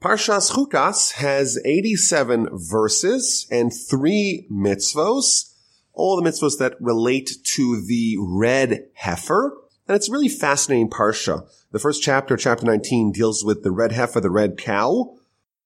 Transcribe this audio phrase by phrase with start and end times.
[0.00, 5.54] Parshas Chukas has 87 verses and three mitzvos,
[5.92, 9.58] all the mitzvos that relate to the red heifer.
[9.88, 11.50] And it's a really fascinating parsha.
[11.72, 15.16] The first chapter, chapter 19, deals with the red heifer, the red cow,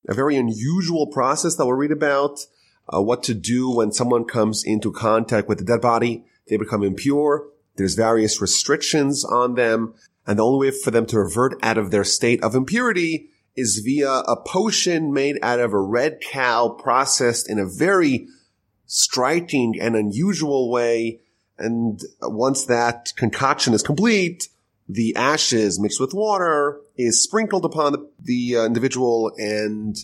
[0.09, 2.47] a very unusual process that we'll read about,
[2.89, 6.25] uh, what to do when someone comes into contact with the dead body.
[6.49, 7.49] They become impure.
[7.77, 9.93] There's various restrictions on them.
[10.27, 13.83] And the only way for them to revert out of their state of impurity is
[13.85, 18.27] via a potion made out of a red cow processed in a very
[18.87, 21.21] striking and unusual way.
[21.59, 24.49] And once that concoction is complete,
[24.89, 29.97] the ashes mixed with water is sprinkled upon the, the uh, individual and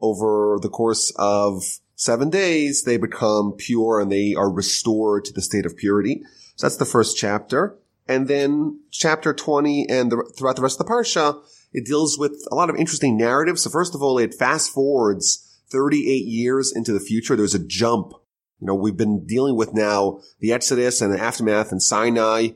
[0.00, 1.62] over the course of
[1.96, 6.22] seven days, they become pure and they are restored to the state of purity.
[6.56, 7.78] So that's the first chapter.
[8.06, 11.42] And then chapter 20 and the, throughout the rest of the parsha,
[11.74, 13.62] it deals with a lot of interesting narratives.
[13.62, 17.34] So first of all, it fast forwards 38 years into the future.
[17.36, 18.12] There's a jump.
[18.60, 22.50] You know, we've been dealing with now the Exodus and the aftermath and Sinai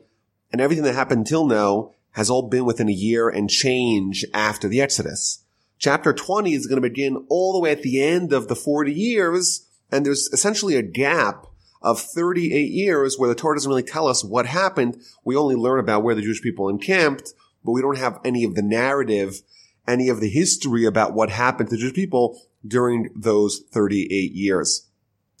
[0.51, 4.67] and everything that happened until now has all been within a year and change after
[4.67, 5.43] the Exodus.
[5.77, 8.91] Chapter 20 is going to begin all the way at the end of the 40
[8.91, 11.45] years, and there's essentially a gap
[11.81, 15.01] of 38 years where the Torah doesn't really tell us what happened.
[15.23, 18.55] We only learn about where the Jewish people encamped, but we don't have any of
[18.55, 19.41] the narrative,
[19.87, 24.87] any of the history about what happened to Jewish people during those 38 years.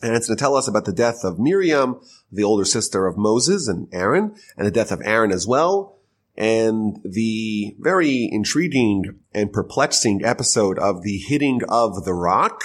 [0.01, 1.99] And it's going to tell us about the death of Miriam,
[2.31, 5.97] the older sister of Moses and Aaron, and the death of Aaron as well,
[6.37, 12.63] and the very intriguing and perplexing episode of the hitting of the rock.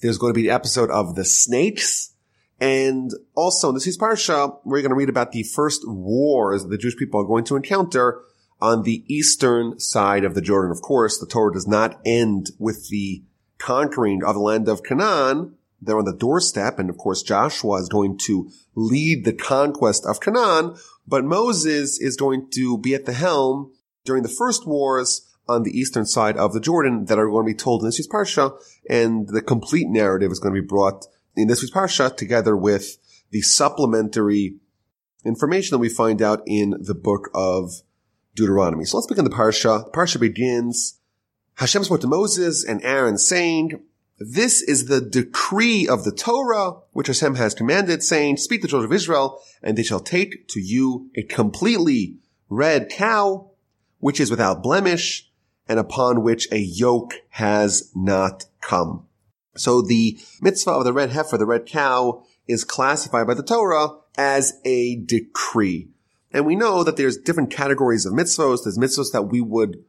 [0.00, 2.12] There's going to be the episode of the snakes.
[2.60, 6.76] And also in this week's parsha, we're going to read about the first wars the
[6.76, 8.20] Jewish people are going to encounter
[8.60, 10.70] on the eastern side of the Jordan.
[10.70, 13.22] Of course, the Torah does not end with the
[13.58, 16.78] conquering of the land of Canaan, they're on the doorstep.
[16.78, 20.76] And of course, Joshua is going to lead the conquest of Canaan,
[21.06, 23.72] but Moses is going to be at the helm
[24.04, 27.52] during the first wars on the eastern side of the Jordan that are going to
[27.52, 28.58] be told in this week's Parsha.
[28.90, 32.98] And the complete narrative is going to be brought in this week's Parsha together with
[33.30, 34.56] the supplementary
[35.24, 37.82] information that we find out in the book of
[38.38, 38.84] Deuteronomy.
[38.84, 39.90] So let's begin the Parsha.
[39.92, 40.98] Parsha begins,
[41.56, 43.82] Hashem spoke to Moses and Aaron saying,
[44.20, 48.70] this is the decree of the Torah, which Hashem has commanded, saying, speak to the
[48.70, 52.16] children of Israel, and they shall take to you a completely
[52.48, 53.50] red cow,
[53.98, 55.30] which is without blemish,
[55.68, 59.06] and upon which a yoke has not come.
[59.56, 63.98] So the mitzvah of the red heifer, the red cow, is classified by the Torah
[64.16, 65.88] as a decree.
[66.32, 68.64] And we know that there's different categories of mitzvos.
[68.64, 69.84] There's mitzvos that we would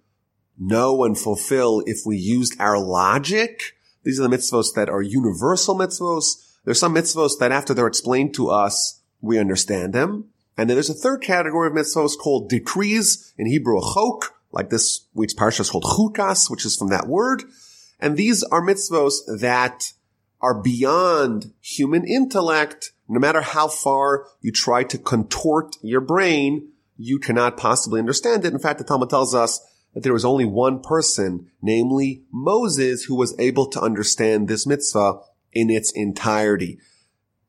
[0.58, 3.76] know and fulfill if we used our logic.
[4.04, 6.58] These are the mitzvos that are universal mitzvos.
[6.66, 10.30] There's some mitzvos that after they're explained to us, we understand them.
[10.58, 15.08] And then there's a third category of mitzvos called decrees in Hebrew, chok, like this
[15.14, 17.44] week's parsha is called chukas, which is from that word.
[18.00, 19.94] And these are mitzvos that
[20.42, 22.92] are beyond human intellect.
[23.10, 28.54] No matter how far you try to contort your brain, you cannot possibly understand it.
[28.54, 29.60] In fact, the Talmud tells us
[29.96, 35.22] that there was only one person, namely Moses, who was able to understand this mitzvah
[35.52, 36.78] in its entirety.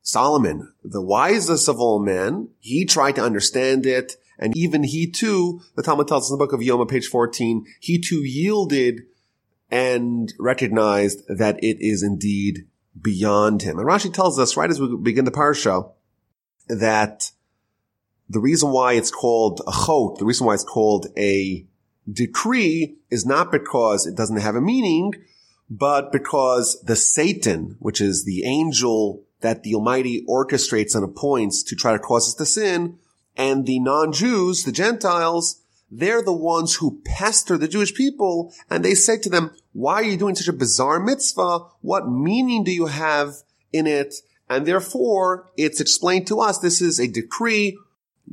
[0.01, 5.61] Solomon, the wisest of all men, he tried to understand it, and even he too,
[5.75, 9.01] the Talmud tells us in the book of Yoma, page 14, he too yielded
[9.69, 12.65] and recognized that it is indeed
[13.01, 13.79] beyond him.
[13.79, 15.91] And Rashi tells us right as we begin the parsha
[16.67, 17.31] that
[18.29, 21.65] the reason why it's called a chok, the reason why it's called a
[22.11, 25.13] decree is not because it doesn't have a meaning,
[25.69, 31.75] but because the Satan, which is the angel that the Almighty orchestrates and appoints to
[31.75, 32.99] try to cause us to sin,
[33.35, 38.93] and the non-Jews, the Gentiles, they're the ones who pester the Jewish people, and they
[38.93, 41.59] say to them, why are you doing such a bizarre mitzvah?
[41.81, 43.35] What meaning do you have
[43.71, 44.15] in it?
[44.49, 47.77] And therefore, it's explained to us, this is a decree.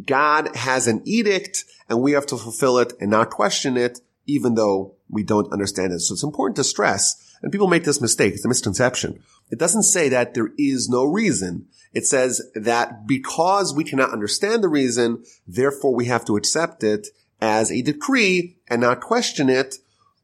[0.06, 4.54] God has an edict and we have to fulfill it and not question it, even
[4.54, 6.00] though we don't understand it.
[6.00, 8.34] So it's important to stress, and people make this mistake.
[8.34, 9.22] It's a misconception.
[9.50, 11.66] It doesn't say that there is no reason.
[11.94, 17.08] It says that because we cannot understand the reason, therefore we have to accept it
[17.40, 19.76] as a decree and not question it.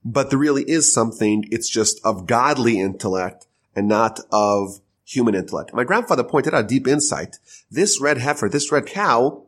[0.04, 1.44] But there really is something.
[1.50, 5.72] It's just of godly intellect and not of human intellect.
[5.74, 7.38] My grandfather pointed out deep insight.
[7.70, 9.44] This red heifer, this red cow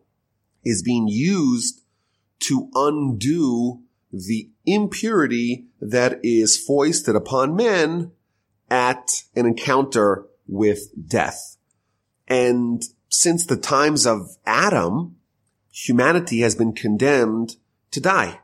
[0.65, 1.83] is being used
[2.41, 3.83] to undo
[4.13, 8.13] the impurity that is foisted upon men
[8.71, 11.57] at an encounter with death.
[12.29, 15.17] And since the times of Adam,
[15.71, 17.57] humanity has been condemned
[17.93, 18.41] to die.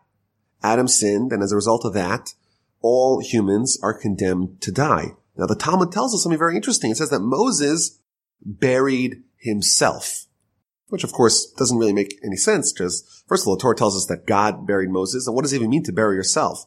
[0.63, 2.35] Adam sinned, and as a result of that,
[2.81, 5.13] all humans are condemned to die.
[5.37, 6.91] Now the Talmud tells us something very interesting.
[6.91, 7.99] It says that Moses
[8.45, 10.27] buried himself,
[10.89, 13.97] which of course doesn't really make any sense because first of all, the Torah tells
[13.97, 15.27] us that God buried Moses.
[15.27, 16.67] And what does it even mean to bury yourself?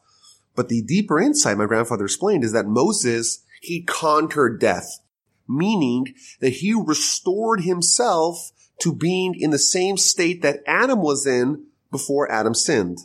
[0.56, 5.00] But the deeper insight my grandfather explained is that Moses, he conquered death,
[5.48, 11.66] meaning that he restored himself to being in the same state that Adam was in
[11.92, 13.00] before Adam sinned.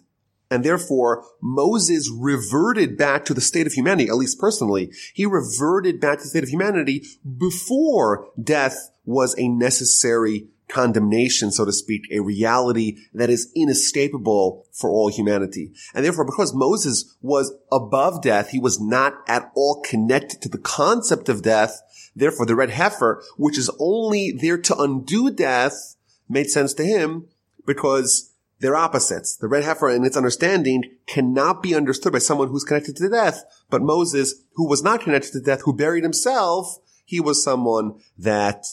[0.50, 4.90] And therefore, Moses reverted back to the state of humanity, at least personally.
[5.14, 7.04] He reverted back to the state of humanity
[7.38, 14.90] before death was a necessary condemnation, so to speak, a reality that is inescapable for
[14.90, 15.72] all humanity.
[15.94, 20.58] And therefore, because Moses was above death, he was not at all connected to the
[20.58, 21.82] concept of death.
[22.14, 25.96] Therefore, the red heifer, which is only there to undo death,
[26.28, 27.28] made sense to him
[27.66, 28.29] because
[28.60, 29.36] they're opposites.
[29.36, 33.44] The red heifer in its understanding cannot be understood by someone who's connected to death.
[33.70, 38.66] But Moses, who was not connected to death, who buried himself, he was someone that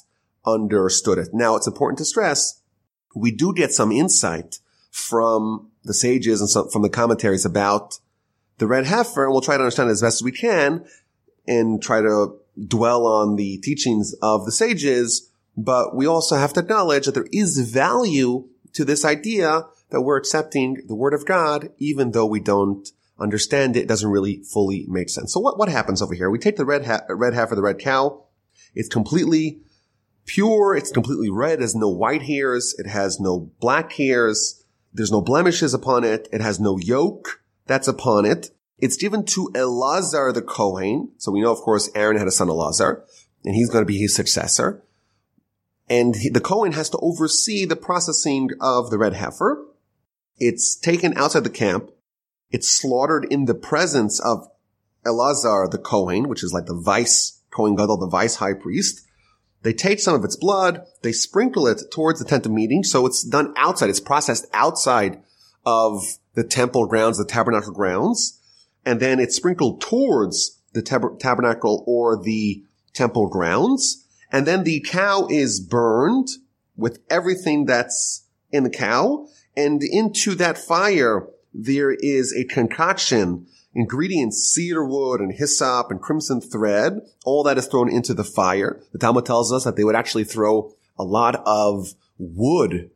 [0.45, 1.29] understood it.
[1.33, 2.61] Now it's important to stress,
[3.15, 4.59] we do get some insight
[4.91, 7.99] from the sages and some, from the commentaries about
[8.57, 10.85] the red heifer, and we'll try to understand it as best as we can
[11.47, 12.35] and try to
[12.67, 15.31] dwell on the teachings of the sages.
[15.55, 20.17] But we also have to acknowledge that there is value to this idea that we're
[20.17, 22.87] accepting the word of God, even though we don't
[23.19, 25.33] understand it, doesn't really fully make sense.
[25.33, 26.29] So what, what happens over here?
[26.29, 28.25] We take the red, ha- red heifer, the red cow.
[28.75, 29.61] It's completely
[30.25, 30.75] pure.
[30.75, 31.59] It's completely red.
[31.59, 32.75] It has no white hairs.
[32.77, 34.63] It has no black hairs.
[34.93, 36.27] There's no blemishes upon it.
[36.31, 38.49] It has no yoke that's upon it.
[38.79, 41.11] It's given to Elazar the Kohen.
[41.17, 43.01] So we know, of course, Aaron had a son Elazar,
[43.43, 44.83] and he's going to be his successor.
[45.89, 49.65] And he, the Kohen has to oversee the processing of the red heifer.
[50.37, 51.91] It's taken outside the camp.
[52.51, 54.47] It's slaughtered in the presence of
[55.05, 59.07] Elazar the Kohen, which is like the vice Kohen Gadol, the vice high priest.
[59.63, 63.05] They take some of its blood, they sprinkle it towards the tent of meeting, so
[63.05, 63.89] it's done outside.
[63.89, 65.21] It's processed outside
[65.65, 66.03] of
[66.35, 68.39] the temple grounds, the tabernacle grounds,
[68.85, 72.63] and then it's sprinkled towards the tab- tabernacle or the
[72.93, 74.05] temple grounds.
[74.31, 76.29] And then the cow is burned
[76.75, 79.27] with everything that's in the cow.
[79.57, 86.39] And into that fire, there is a concoction, ingredients, cedar wood and hyssop and crimson
[86.39, 87.01] thread.
[87.25, 88.79] All that is thrown into the fire.
[88.93, 92.91] The Talmud tells us that they would actually throw a lot of wood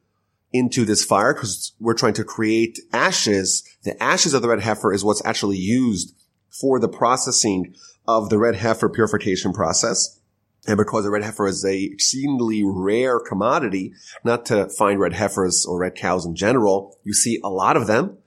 [0.53, 3.63] into this fire because we're trying to create ashes.
[3.83, 6.15] The ashes of the red heifer is what's actually used
[6.49, 7.73] for the processing
[8.07, 10.19] of the red heifer purification process.
[10.67, 13.93] And because a red heifer is a exceedingly rare commodity,
[14.23, 17.87] not to find red heifers or red cows in general, you see a lot of
[17.87, 18.17] them,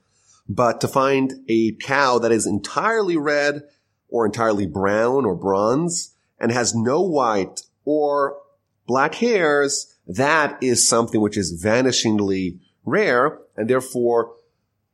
[0.47, 3.63] but to find a cow that is entirely red
[4.09, 8.37] or entirely brown or bronze and has no white or
[8.85, 13.39] black hairs, that is something which is vanishingly rare.
[13.55, 14.33] And therefore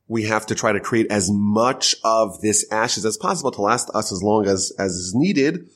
[0.06, 3.90] we have to try to create as much of this ashes as possible to last
[3.94, 5.68] us as long as, as is needed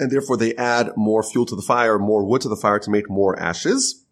[0.00, 2.90] and therefore they add more fuel to the fire, more wood to the fire to
[2.90, 4.04] make more ashes.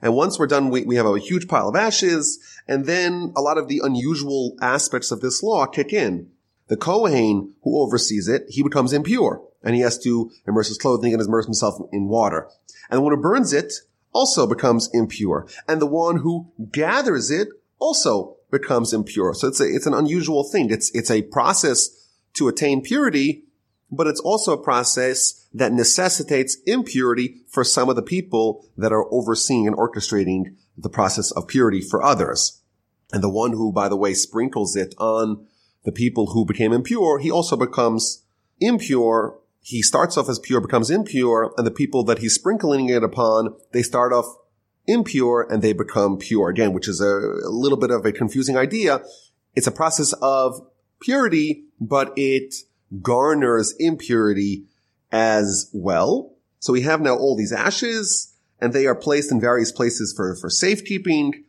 [0.00, 2.38] And once we're done, we, we have a huge pile of ashes,
[2.68, 6.30] and then a lot of the unusual aspects of this law kick in.
[6.68, 11.12] The Kohen who oversees it, he becomes impure, and he has to immerse his clothing
[11.12, 12.48] and immerse himself in water.
[12.88, 13.72] And the one who burns it
[14.12, 15.48] also becomes impure.
[15.66, 17.48] And the one who gathers it
[17.78, 19.34] also becomes impure.
[19.34, 20.70] So it's a, it's an unusual thing.
[20.70, 23.44] It's, it's a process to attain purity,
[23.90, 29.12] but it's also a process that necessitates impurity for some of the people that are
[29.12, 32.62] overseeing and orchestrating the process of purity for others.
[33.12, 35.46] And the one who, by the way, sprinkles it on
[35.84, 38.24] the people who became impure, he also becomes
[38.60, 39.38] impure.
[39.60, 43.56] He starts off as pure, becomes impure, and the people that he's sprinkling it upon,
[43.72, 44.36] they start off
[44.86, 48.56] impure and they become pure again, which is a, a little bit of a confusing
[48.56, 49.02] idea.
[49.54, 50.60] It's a process of
[51.00, 52.54] purity, but it
[53.02, 54.64] garners impurity
[55.12, 56.34] as well.
[56.58, 60.36] So we have now all these ashes and they are placed in various places for,
[60.36, 61.44] for safekeeping.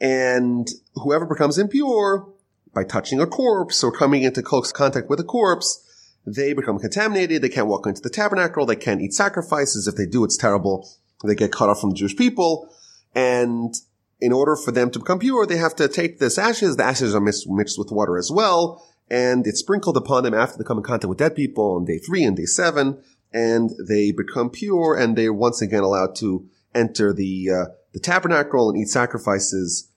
[0.00, 2.28] And whoever becomes impure
[2.74, 5.84] by touching a corpse or coming into close contact with a corpse,
[6.26, 7.42] they become contaminated.
[7.42, 8.66] They can't walk into the tabernacle.
[8.66, 9.86] They can't eat sacrifices.
[9.86, 10.88] If they do, it's terrible.
[11.24, 12.72] They get cut off from the Jewish people.
[13.14, 13.74] And
[14.20, 16.76] in order for them to become pure, they have to take this ashes.
[16.76, 18.84] The ashes are mixed, mixed with water as well.
[19.10, 21.98] And it's sprinkled upon them after they come in contact with dead people on day
[21.98, 23.02] three and day seven.
[23.32, 28.70] And they become pure and they're once again allowed to enter the, uh, the tabernacle
[28.70, 29.90] and eat sacrifices,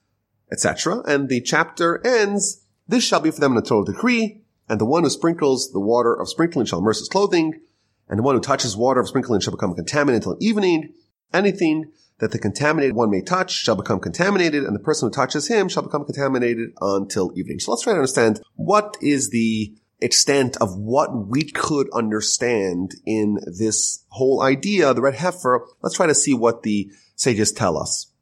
[0.50, 1.02] etc.
[1.06, 4.42] And the chapter ends, this shall be for them a total decree.
[4.68, 7.60] And the one who sprinkles the water of sprinkling shall immerse his clothing.
[8.08, 10.92] And the one who touches water of sprinkling shall become contaminated until evening.
[11.32, 15.48] Anything that the contaminated one may touch shall become contaminated, and the person who touches
[15.48, 17.58] him shall become contaminated until evening.
[17.58, 23.38] So let's try to understand what is the extent of what we could understand in
[23.58, 25.66] this whole idea, the red heifer.
[25.82, 28.12] Let's try to see what the sages tell us.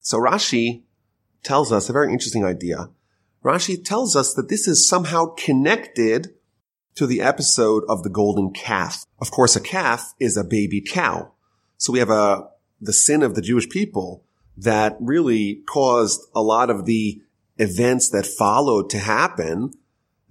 [0.00, 0.84] So Rashi
[1.42, 2.88] tells us a very interesting idea.
[3.44, 6.28] Rashi tells us that this is somehow connected
[6.94, 9.04] to the episode of the golden calf.
[9.20, 11.32] Of course, a calf is a baby cow.
[11.76, 12.48] So we have a
[12.80, 14.24] the sin of the Jewish people
[14.56, 17.20] that really caused a lot of the
[17.58, 19.72] events that followed to happen.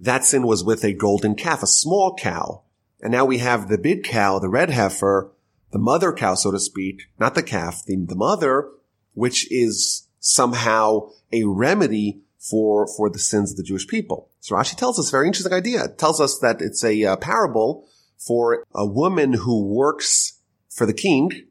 [0.00, 2.62] That sin was with a golden calf, a small cow.
[3.00, 5.30] And now we have the big cow, the red heifer,
[5.70, 8.68] the mother cow, so to speak, not the calf, the, the mother,
[9.14, 14.28] which is somehow a remedy for, for the sins of the Jewish people.
[14.40, 15.84] So Rashi tells us a very interesting idea.
[15.84, 17.86] It tells us that it's a uh, parable
[18.16, 20.40] for a woman who works
[20.70, 21.47] for the king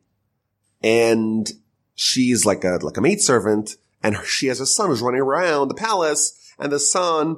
[0.81, 1.51] and
[1.96, 5.74] she's like a, like a maidservant and she has a son who's running around the
[5.74, 7.38] palace and the son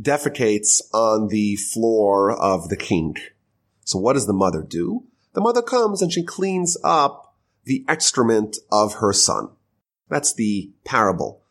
[0.00, 3.16] defecates on the floor of the king.
[3.84, 5.04] So what does the mother do?
[5.32, 9.50] The mother comes and she cleans up the excrement of her son.
[10.08, 11.42] That's the parable.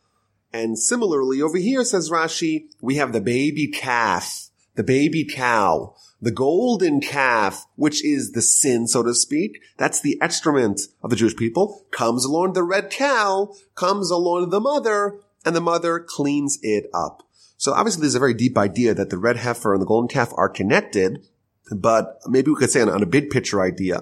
[0.52, 6.30] And similarly over here, says Rashi, we have the baby calf, the baby cow the
[6.30, 11.36] golden calf, which is the sin, so to speak, that's the excrement of the Jewish
[11.36, 16.86] people, comes along the red cow, comes along the mother, and the mother cleans it
[16.94, 17.22] up.
[17.58, 20.32] So obviously there's a very deep idea that the red heifer and the golden calf
[20.36, 21.26] are connected,
[21.70, 24.00] but maybe we could say on, on a big picture idea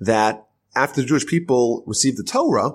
[0.00, 2.72] that after the Jewish people received the Torah,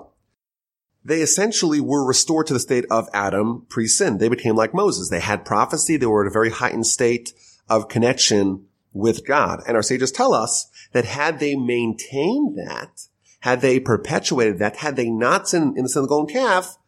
[1.04, 4.18] they essentially were restored to the state of Adam pre-sin.
[4.18, 5.10] They became like Moses.
[5.10, 5.96] They had prophecy.
[5.96, 7.32] They were at a very heightened state
[7.68, 9.60] of connection with God.
[9.66, 13.08] And our sages tell us that had they maintained that,
[13.40, 16.78] had they perpetuated that, had they not sinned in the sin of the golden calf,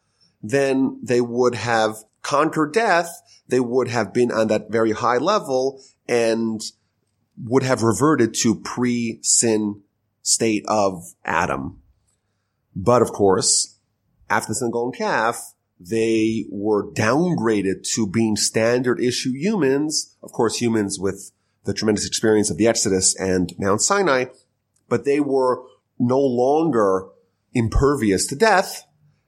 [0.42, 3.20] then they would have conquered death.
[3.48, 6.60] They would have been on that very high level and
[7.36, 9.82] would have reverted to pre-sin
[10.22, 11.82] state of Adam.
[12.74, 13.78] But of course,
[14.30, 20.16] after the sin of the golden calf, they were downgraded to being standard issue humans.
[20.22, 21.32] Of course, humans with
[21.66, 24.26] the tremendous experience of the Exodus and Mount Sinai,
[24.88, 25.64] but they were
[25.98, 27.08] no longer
[27.52, 28.84] impervious to death.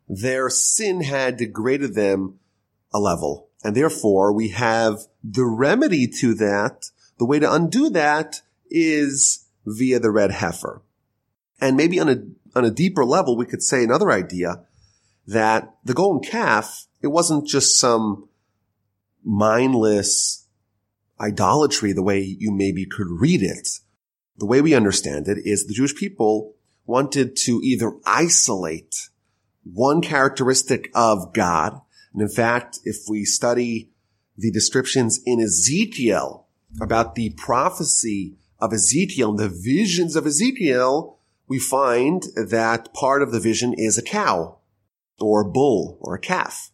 [0.09, 2.39] Their sin had degraded them
[2.93, 3.49] a level.
[3.63, 6.91] And therefore we have the remedy to that.
[7.19, 10.83] The way to undo that is via the red heifer.
[11.61, 12.23] And maybe on a,
[12.57, 14.65] on a deeper level, we could say another idea
[15.27, 18.29] that the golden calf, it wasn't just some
[19.25, 20.47] mindless
[21.21, 23.69] idolatry the way you maybe could read it.
[24.37, 26.55] The way we understand it is the Jewish people
[26.87, 29.09] wanted to either isolate
[29.65, 31.81] one characteristic of God.
[32.13, 33.91] And in fact, if we study
[34.37, 36.47] the descriptions in Ezekiel
[36.81, 43.33] about the prophecy of Ezekiel and the visions of Ezekiel, we find that part of
[43.33, 44.59] the vision is a cow
[45.21, 46.71] or a bull or a calf.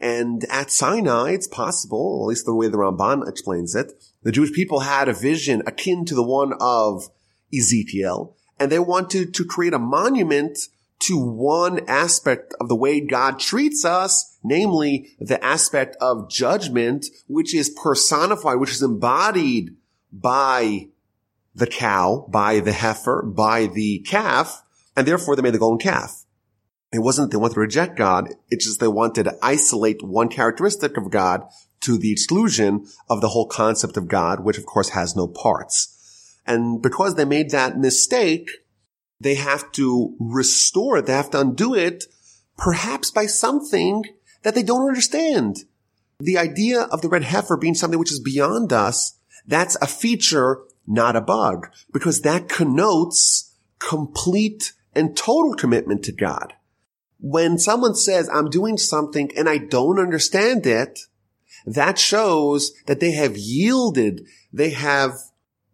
[0.00, 4.52] And at Sinai, it's possible, at least the way the Ramban explains it, the Jewish
[4.52, 7.08] people had a vision akin to the one of
[7.56, 10.58] Ezekiel, and they wanted to create a monument
[11.00, 17.54] to one aspect of the way God treats us, namely the aspect of judgment, which
[17.54, 19.76] is personified, which is embodied
[20.12, 20.88] by
[21.54, 24.62] the cow, by the heifer, by the calf,
[24.96, 26.23] and therefore they made the golden calf.
[26.94, 28.28] It wasn't that they wanted to reject God.
[28.50, 31.42] It's just they wanted to isolate one characteristic of God
[31.80, 36.38] to the exclusion of the whole concept of God, which of course has no parts.
[36.46, 38.48] And because they made that mistake,
[39.20, 41.06] they have to restore it.
[41.06, 42.04] They have to undo it,
[42.56, 44.04] perhaps by something
[44.44, 45.64] that they don't understand.
[46.20, 50.60] The idea of the red heifer being something which is beyond us, that's a feature,
[50.86, 56.54] not a bug, because that connotes complete and total commitment to God
[57.26, 61.00] when someone says, I'm doing something and I don't understand it,
[61.64, 65.14] that shows that they have yielded, they have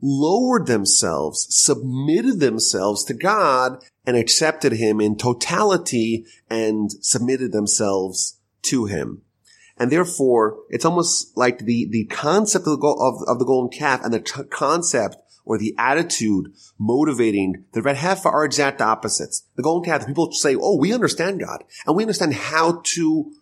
[0.00, 8.84] lowered themselves, submitted themselves to God and accepted him in totality and submitted themselves to
[8.84, 9.22] him.
[9.76, 14.04] And therefore, it's almost like the, the concept of the, of, of the golden calf
[14.04, 15.16] and the t- concept
[15.50, 19.42] or the attitude motivating the red heifer are exact opposites.
[19.56, 23.32] The golden calf, people say, oh, we understand God and we understand how to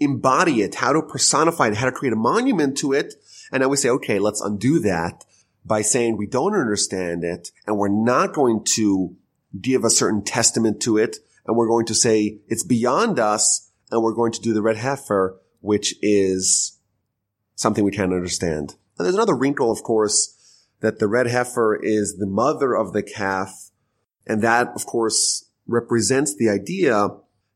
[0.00, 3.14] embody it, how to personify it, how to create a monument to it.
[3.52, 5.24] And now we say, okay, let's undo that
[5.64, 9.14] by saying we don't understand it and we're not going to
[9.60, 11.18] give a certain testament to it.
[11.46, 14.78] And we're going to say it's beyond us and we're going to do the red
[14.78, 16.80] heifer, which is
[17.54, 18.74] something we can't understand.
[18.98, 20.32] And there's another wrinkle, of course,
[20.80, 23.70] that the red heifer is the mother of the calf.
[24.26, 27.08] And that, of course, represents the idea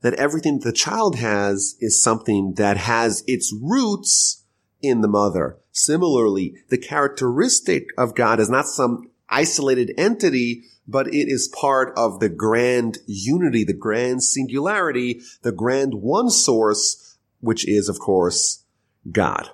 [0.03, 4.45] that everything the child has is something that has its roots
[4.81, 5.59] in the mother.
[5.73, 12.19] Similarly, the characteristic of God is not some isolated entity, but it is part of
[12.19, 18.65] the grand unity, the grand singularity, the grand one source, which is, of course,
[19.11, 19.51] God.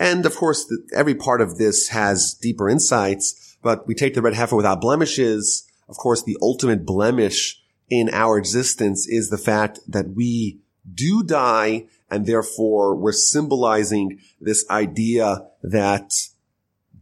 [0.00, 4.32] And of course, every part of this has deeper insights, but we take the red
[4.32, 5.68] heifer without blemishes.
[5.90, 10.58] Of course, the ultimate blemish in our existence is the fact that we
[10.92, 16.12] do die and therefore we're symbolizing this idea that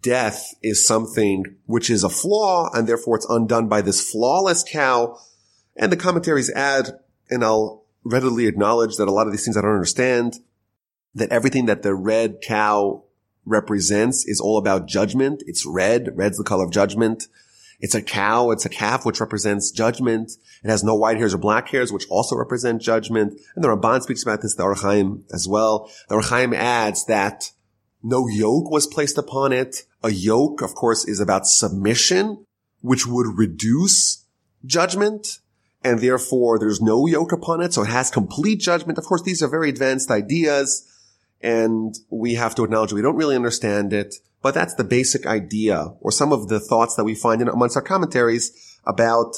[0.03, 5.17] death is something which is a flaw and therefore it's undone by this flawless cow.
[5.77, 6.99] And the commentaries add,
[7.31, 10.41] and I'll readily acknowledge that a lot of these things I don't understand,
[11.19, 13.05] that everything that the red cow
[13.45, 15.43] represents is all about judgment.
[15.47, 16.11] It's red.
[16.17, 17.29] Red's the color of judgment.
[17.81, 18.51] It's a cow.
[18.51, 20.33] It's a calf, which represents judgment.
[20.65, 23.41] It has no white hairs or black hairs, which also represent judgment.
[23.55, 25.91] And the Ramban speaks about this, the Ohr HaChaim as well.
[26.09, 27.53] The Ohr HaChaim adds that
[28.03, 29.85] no yoke was placed upon it.
[30.03, 32.45] A yoke, of course, is about submission,
[32.81, 34.25] which would reduce
[34.65, 35.39] judgment.
[35.85, 37.73] And therefore there's no yoke upon it.
[37.73, 38.99] So it has complete judgment.
[38.99, 40.85] Of course, these are very advanced ideas
[41.41, 44.17] and we have to acknowledge we don't really understand it.
[44.41, 47.77] But that's the basic idea or some of the thoughts that we find in amongst
[47.77, 49.37] our commentaries about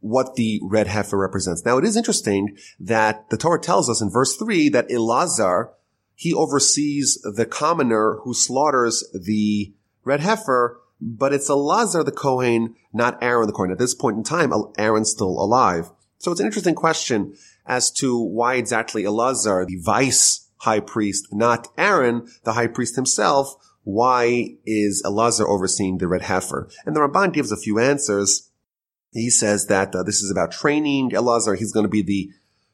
[0.00, 1.64] what the red heifer represents.
[1.64, 5.70] Now it is interesting that the Torah tells us in verse three that Elazar,
[6.16, 9.72] he oversees the commoner who slaughters the
[10.04, 13.70] red heifer, but it's Elazar the Kohen, not Aaron the Kohen.
[13.70, 15.90] At this point in time, Aaron's still alive.
[16.18, 21.68] So it's an interesting question as to why exactly Elazar, the vice high priest, not
[21.76, 26.68] Aaron, the high priest himself, why is Elazar overseeing the red heifer?
[26.86, 28.48] And the Ramban gives a few answers.
[29.12, 31.58] He says that uh, this is about training Elazar.
[31.58, 32.30] He's going to be the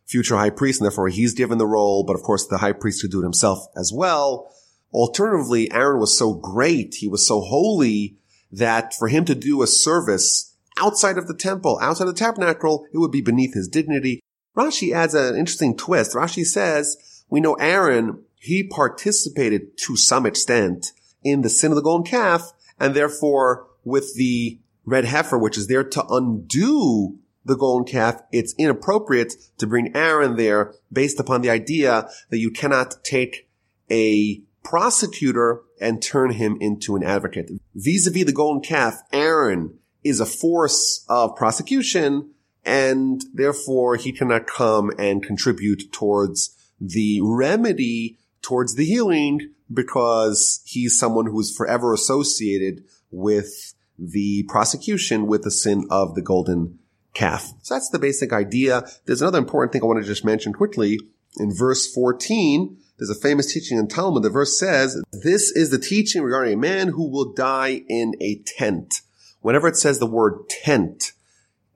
[0.06, 2.04] future high priest, and therefore he's given the role.
[2.04, 4.52] But of course, the high priest could do it himself as well.
[4.92, 8.18] Alternatively, Aaron was so great, he was so holy
[8.50, 12.86] that for him to do a service outside of the temple, outside of the tabernacle,
[12.92, 14.20] it would be beneath his dignity.
[14.56, 16.12] Rashi adds an interesting twist.
[16.12, 21.82] Rashi says, we know Aaron, he participated to some extent in the sin of the
[21.82, 27.90] golden calf, and therefore with the red heifer, which is there to undo the golden
[27.90, 33.48] calf, it's inappropriate to bring Aaron there based upon the idea that you cannot take
[33.90, 37.50] a prosecutor and turn him into an advocate.
[37.74, 42.30] Vis-a-vis the golden calf, Aaron is a force of prosecution
[42.64, 50.98] and therefore he cannot come and contribute towards the remedy towards the healing because he's
[50.98, 56.78] someone who's forever associated with the prosecution with the sin of the golden
[57.14, 57.52] calf.
[57.62, 58.84] So that's the basic idea.
[59.06, 60.98] There's another important thing I want to just mention quickly.
[61.38, 64.22] In verse 14, there's a famous teaching in Talmud.
[64.22, 68.40] The verse says, this is the teaching regarding a man who will die in a
[68.46, 69.02] tent.
[69.40, 71.12] Whenever it says the word tent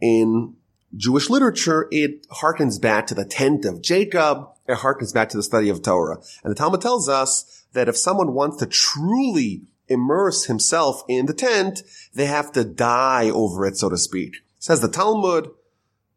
[0.01, 0.57] in
[0.97, 4.49] Jewish literature, it harkens back to the tent of Jacob.
[4.69, 6.19] It harkens back to the study of Torah.
[6.45, 11.35] And the Talmud tells us that if someone wants to truly immerse himself in the
[11.35, 11.83] tent,
[12.15, 14.37] they have to die over it, so to speak.
[14.59, 15.51] Says the Talmud,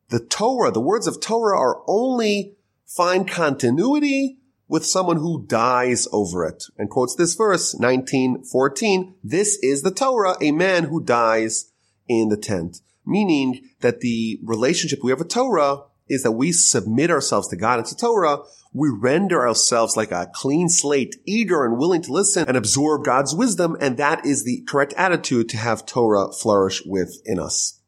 [0.09, 6.45] the Torah, the words of Torah are only find continuity with someone who dies over
[6.45, 6.65] it.
[6.77, 11.71] And quotes this verse, 1914, this is the Torah, a man who dies
[12.07, 12.81] in the tent.
[13.05, 17.79] Meaning that the relationship we have with Torah is that we submit ourselves to God
[17.79, 18.39] and to Torah.
[18.73, 23.33] We render ourselves like a clean slate, eager and willing to listen and absorb God's
[23.33, 23.75] wisdom.
[23.79, 27.79] And that is the correct attitude to have Torah flourish within us.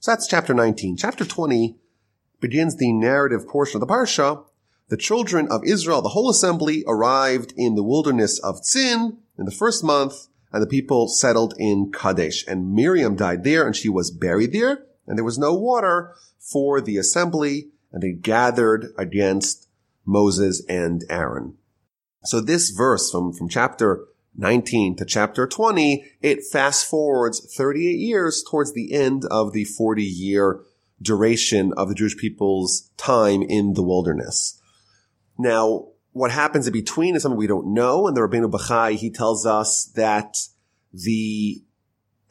[0.00, 0.96] So that's chapter 19.
[0.96, 1.76] Chapter 20
[2.40, 4.44] begins the narrative portion of the parsha.
[4.88, 9.50] The children of Israel, the whole assembly, arrived in the wilderness of Tzin in the
[9.50, 12.42] first month and the people settled in Kadesh.
[12.48, 16.80] And Miriam died there, and she was buried there, and there was no water for
[16.80, 19.68] the assembly, and they gathered against
[20.06, 21.58] Moses and Aaron.
[22.24, 28.42] So this verse from, from chapter 19 to chapter 20, it fast forwards 38 years
[28.50, 30.62] towards the end of the 40 year
[31.02, 34.58] duration of the Jewish people's time in the wilderness.
[35.36, 38.06] Now, what happens in between is something we don't know.
[38.06, 40.34] And the Rabbeinu Bachai, he tells us that
[40.90, 41.62] the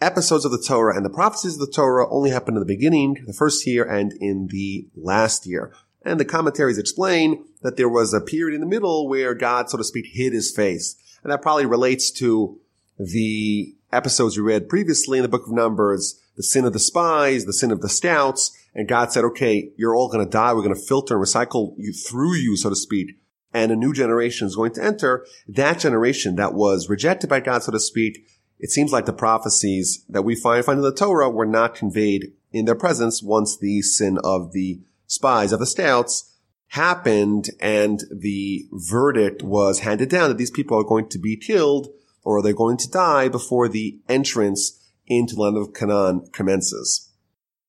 [0.02, 3.24] episodes of the Torah and the prophecies of the Torah only happen in the beginning,
[3.28, 5.72] the first year, and in the last year.
[6.04, 9.78] And the commentaries explain that there was a period in the middle where God, so
[9.78, 10.96] to speak, hid his face.
[11.22, 12.60] And that probably relates to
[12.98, 17.46] the episodes we read previously in the book of Numbers, the sin of the spies,
[17.46, 18.52] the sin of the scouts.
[18.74, 20.54] And God said, okay, you're all going to die.
[20.56, 23.20] We're going to filter and recycle you through you, so to speak,
[23.56, 27.64] and a new generation is going to enter, that generation that was rejected by God,
[27.64, 28.28] so to speak,
[28.60, 32.34] it seems like the prophecies that we find, find in the Torah were not conveyed
[32.52, 36.34] in their presence once the sin of the spies, of the scouts,
[36.70, 41.88] happened and the verdict was handed down that these people are going to be killed
[42.24, 47.10] or they're going to die before the entrance into the land of Canaan commences.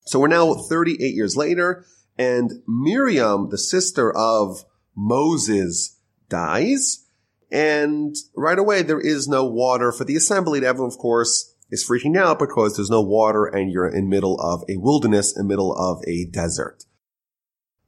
[0.07, 1.85] So we're now 38 years later
[2.19, 4.65] and Miriam, the sister of
[4.97, 7.05] Moses dies.
[7.51, 10.59] And right away, there is no water for the assembly.
[10.59, 14.41] And everyone, of course, is freaking out because there's no water and you're in middle
[14.41, 16.85] of a wilderness, in middle of a desert.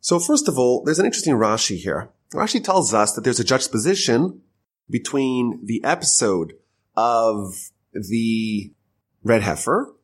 [0.01, 2.11] So first of all, there's an interesting Rashi here.
[2.33, 4.43] Rashi tells us that there's a juxtaposition
[4.91, 6.55] between the episode
[6.97, 8.73] of the
[9.23, 9.95] red heifer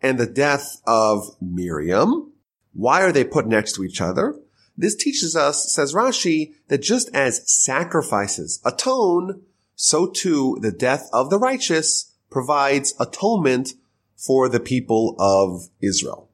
[0.00, 2.32] and the death of Miriam.
[2.72, 4.38] Why are they put next to each other?
[4.76, 9.42] This teaches us, says Rashi, that just as sacrifices atone,
[9.74, 13.74] so too the death of the righteous provides atonement
[14.16, 16.30] for the people of Israel.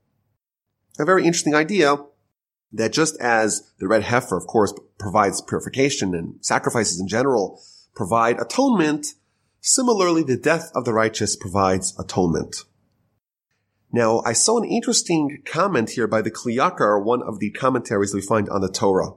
[0.99, 1.97] A very interesting idea
[2.73, 7.61] that just as the red heifer, of course, provides purification and sacrifices in general
[7.95, 9.15] provide atonement,
[9.61, 12.65] similarly the death of the righteous provides atonement.
[13.93, 18.15] Now, I saw an interesting comment here by the Kli Yakar, one of the commentaries
[18.15, 19.13] we find on the Torah.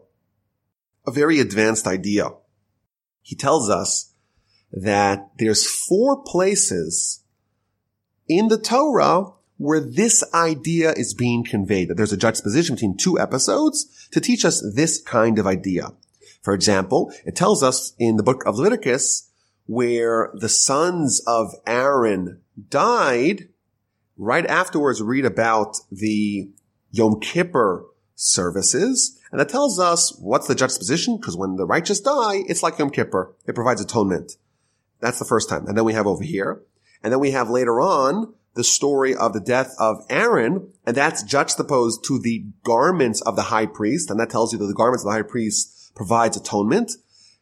[1.07, 2.31] A very advanced idea.
[3.21, 4.13] He tells us
[4.71, 7.23] that there's four places
[8.27, 13.17] in the Torah where this idea is being conveyed, that there's a juxtaposition between two
[13.17, 15.91] episodes to teach us this kind of idea.
[16.41, 19.31] For example, it tells us in the book of Leviticus
[19.67, 23.47] where the sons of Aaron died,
[24.17, 26.49] right afterwards read about the
[26.91, 29.19] Yom Kippur services.
[29.32, 32.89] And that tells us what's the juxtaposition, because when the righteous die, it's like Yom
[32.89, 33.36] Kippur.
[33.45, 34.34] It provides atonement.
[35.01, 35.67] That's the first time.
[35.67, 36.62] And then we have over here.
[37.04, 41.23] And then we have later on the story of the death of Aaron, and that's
[41.23, 44.10] juxtaposed to the garments of the high priest.
[44.10, 46.93] And that tells you that the garments of the high priest provides atonement.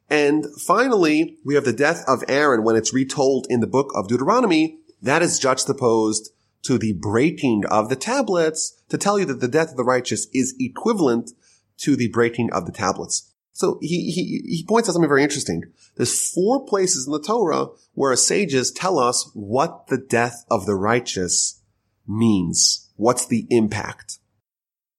[0.09, 4.07] And finally, we have the death of Aaron when it's retold in the book of
[4.07, 4.79] Deuteronomy.
[5.01, 6.31] That is juxtaposed
[6.63, 10.27] to the breaking of the tablets to tell you that the death of the righteous
[10.33, 11.31] is equivalent
[11.77, 13.31] to the breaking of the tablets.
[13.51, 15.63] So he, he, he points out something very interesting.
[15.95, 20.75] There's four places in the Torah where sages tell us what the death of the
[20.75, 21.61] righteous
[22.07, 22.89] means.
[22.95, 24.19] What's the impact?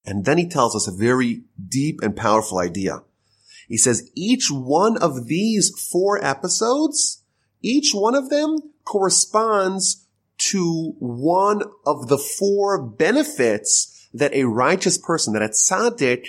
[0.07, 3.03] And then he tells us a very deep and powerful idea.
[3.67, 7.23] He says each one of these four episodes,
[7.63, 10.04] each one of them corresponds
[10.51, 16.29] to one of the four benefits that a righteous person, that a tzaddik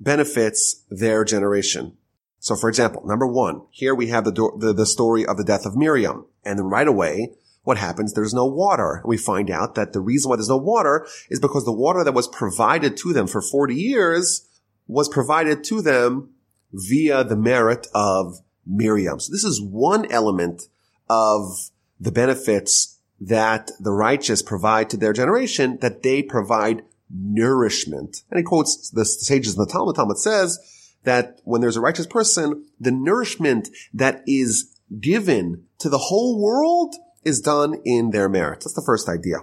[0.00, 1.96] benefits their generation.
[2.38, 5.44] So for example, number one, here we have the, do- the, the story of the
[5.44, 6.26] death of Miriam.
[6.44, 8.12] And then right away, what happens?
[8.12, 9.02] There's no water.
[9.04, 12.14] We find out that the reason why there's no water is because the water that
[12.14, 14.46] was provided to them for 40 years
[14.86, 16.30] was provided to them
[16.72, 19.18] via the merit of Miriam.
[19.18, 20.64] So this is one element
[21.08, 28.22] of the benefits that the righteous provide to their generation, that they provide nourishment.
[28.30, 29.96] And he quotes the sages in the Talmud.
[29.96, 30.58] Talmud says
[31.04, 36.94] that when there's a righteous person, the nourishment that is given to the whole world
[37.24, 38.60] is done in their merit.
[38.60, 39.38] That's the first idea.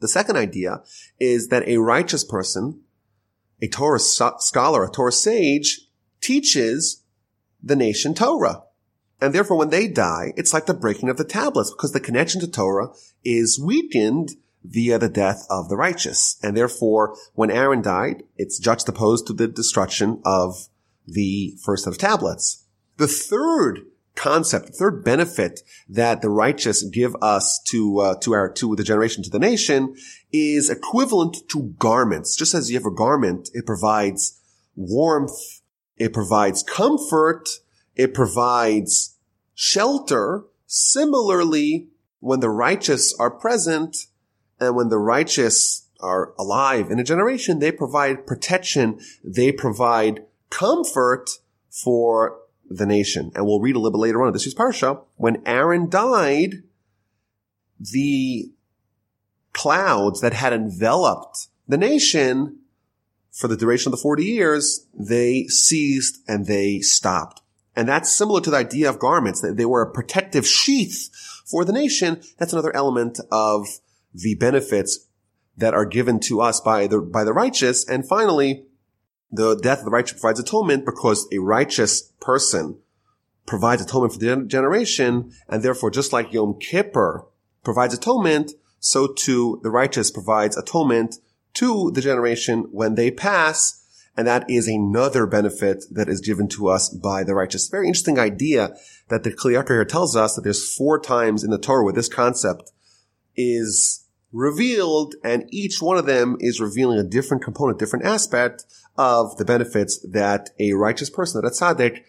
[0.00, 0.82] The second idea
[1.18, 2.82] is that a righteous person,
[3.60, 5.80] a Torah scholar, a Torah sage,
[6.20, 7.02] teaches
[7.62, 8.62] the nation Torah.
[9.20, 12.40] And therefore, when they die, it's like the breaking of the tablets because the connection
[12.40, 12.90] to Torah
[13.24, 14.30] is weakened
[14.64, 16.38] via the death of the righteous.
[16.42, 20.68] And therefore, when Aaron died, it's juxtaposed to the destruction of
[21.06, 22.64] the first set of tablets.
[22.96, 28.52] The third concept, the third benefit that the righteous give us to uh, to our
[28.52, 29.94] to the generation to the nation
[30.32, 32.36] is equivalent to garments.
[32.36, 34.40] Just as you have a garment, it provides
[34.74, 35.62] warmth,
[35.96, 37.48] it provides comfort,
[37.98, 39.16] it provides
[39.54, 40.44] shelter.
[40.66, 41.88] Similarly,
[42.20, 44.06] when the righteous are present
[44.58, 51.28] and when the righteous are alive in a generation, they provide protection, they provide comfort
[51.70, 52.38] for
[52.70, 53.32] the nation.
[53.34, 55.02] And we'll read a little bit later on this year's parsha.
[55.16, 56.62] When Aaron died,
[57.80, 58.52] the
[59.52, 62.60] clouds that had enveloped the nation
[63.32, 67.42] for the duration of the 40 years, they ceased and they stopped.
[67.78, 71.10] And that's similar to the idea of garments, that they were a protective sheath
[71.46, 72.20] for the nation.
[72.36, 73.68] That's another element of
[74.12, 75.06] the benefits
[75.56, 77.88] that are given to us by the, by the righteous.
[77.88, 78.64] And finally,
[79.30, 82.80] the death of the righteous provides atonement because a righteous person
[83.46, 87.26] provides atonement for the generation, and therefore, just like Yom Kippur
[87.62, 91.18] provides atonement, so too the righteous provides atonement
[91.54, 93.77] to the generation when they pass,
[94.18, 97.68] and that is another benefit that is given to us by the righteous.
[97.68, 98.74] Very interesting idea
[99.10, 101.92] that the Kli Yakar here tells us that there's four times in the Torah where
[101.92, 102.72] this concept
[103.36, 108.64] is revealed, and each one of them is revealing a different component, different aspect
[108.96, 112.00] of the benefits that a righteous person, that a tzaddik,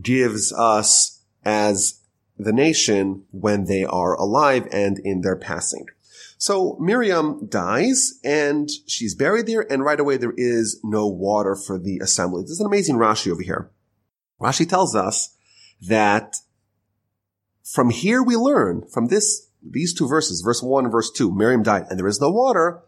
[0.00, 2.00] gives us as
[2.38, 5.84] the nation when they are alive and in their passing.
[6.40, 11.78] So Miriam dies and she's buried there and right away there is no water for
[11.78, 12.44] the assembly.
[12.46, 13.70] There's an amazing Rashi over here.
[14.40, 15.36] Rashi tells us
[15.82, 16.36] that
[17.62, 21.62] from here we learn, from this these two verses, verse 1 and verse 2, Miriam
[21.62, 22.84] died and there is no water,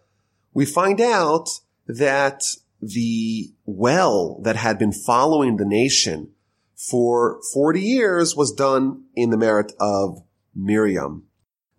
[0.55, 1.51] we find out
[1.87, 2.45] that
[2.81, 6.31] the well that had been following the nation
[6.75, 10.23] for 40 years was done in the merit of
[10.55, 11.27] Miriam.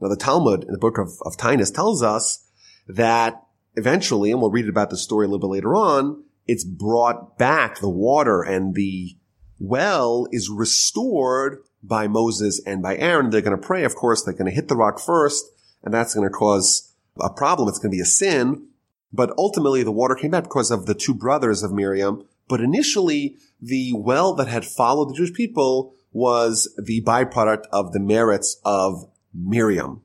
[0.03, 2.45] Now the Talmud in the book of, of Taanis tells us
[2.89, 3.41] that
[3.75, 7.79] eventually, and we'll read about the story a little bit later on, it's brought back
[7.79, 9.15] the water and the
[9.59, 13.29] well is restored by Moses and by Aaron.
[13.29, 13.85] They're going to pray.
[13.85, 15.45] Of course, they're going to hit the rock first,
[15.83, 17.69] and that's going to cause a problem.
[17.69, 18.67] It's going to be a sin.
[19.13, 22.25] But ultimately, the water came back because of the two brothers of Miriam.
[22.49, 27.99] But initially, the well that had followed the Jewish people was the byproduct of the
[28.01, 30.01] merits of Miriam.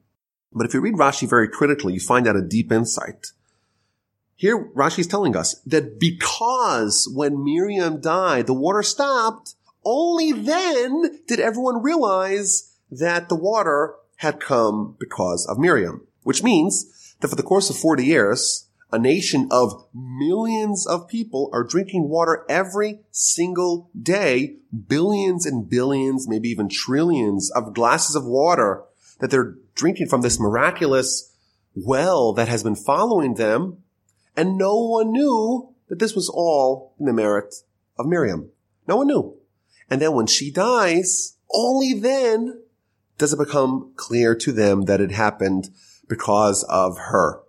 [0.53, 3.29] But if you read Rashi very critically, you find out a deep insight.
[4.35, 11.21] Here, Rashi is telling us that because when Miriam died, the water stopped, only then
[11.27, 17.37] did everyone realize that the water had come because of Miriam, which means that for
[17.37, 23.01] the course of 40 years, a nation of millions of people are drinking water every
[23.11, 28.85] single day, billions and billions, maybe even trillions of glasses of water
[29.21, 31.35] that they're drinking from this miraculous
[31.75, 33.79] well that has been following them.
[34.37, 37.55] And no one knew that this was all in the merit
[37.99, 38.51] of Miriam.
[38.87, 39.37] No one knew.
[39.91, 42.63] And then when she dies, only then
[43.17, 45.71] does it become clear to them that it happened
[46.09, 47.41] because of her.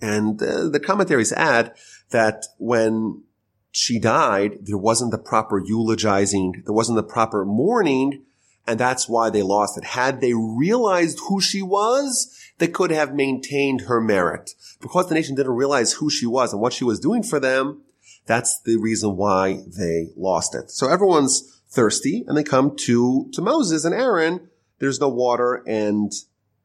[0.00, 1.74] And uh, the commentaries add
[2.10, 3.24] that when
[3.72, 8.24] she died, there wasn't the proper eulogizing, there wasn't the proper mourning,
[8.66, 9.84] and that's why they lost it.
[9.84, 14.52] Had they realized who she was, they could have maintained her merit.
[14.80, 17.82] Because the nation didn't realize who she was and what she was doing for them,
[18.26, 20.70] that's the reason why they lost it.
[20.70, 24.48] So everyone's thirsty and they come to, to Moses and Aaron.
[24.78, 26.10] There's no water and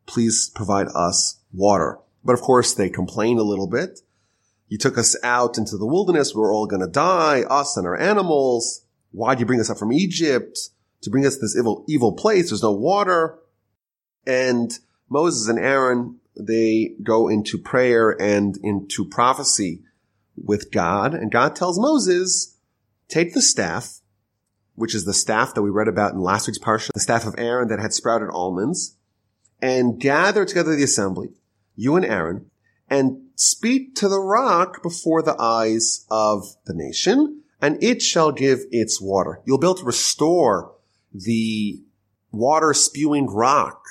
[0.06, 2.00] please provide us water.
[2.24, 4.00] But of course they complain a little bit.
[4.70, 6.34] You took us out into the wilderness.
[6.34, 8.86] We're all going to die, us and our animals.
[9.12, 10.58] Why'd you bring us up from Egypt
[11.02, 12.50] to bring us this evil, evil place?
[12.50, 13.40] There's no water.
[14.26, 14.78] And
[15.10, 19.82] Moses and Aaron, they go into prayer and into prophecy
[20.36, 21.14] with God.
[21.14, 22.56] And God tells Moses,
[23.08, 24.00] take the staff
[24.80, 27.36] which is the staff that we read about in last week's parsha, the staff of
[27.38, 28.96] Aaron that had sprouted almonds,
[29.62, 31.32] and gather together the assembly,
[31.76, 32.50] you and Aaron,
[32.90, 38.60] and speak to the rock before the eyes of the nation, and it shall give
[38.72, 39.42] its water.
[39.46, 40.72] You'll be able to restore
[41.14, 41.82] the
[42.32, 43.84] water spewing rock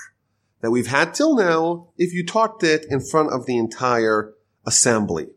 [0.61, 4.35] that we've had till now if you talked it in front of the entire
[4.67, 5.29] assembly.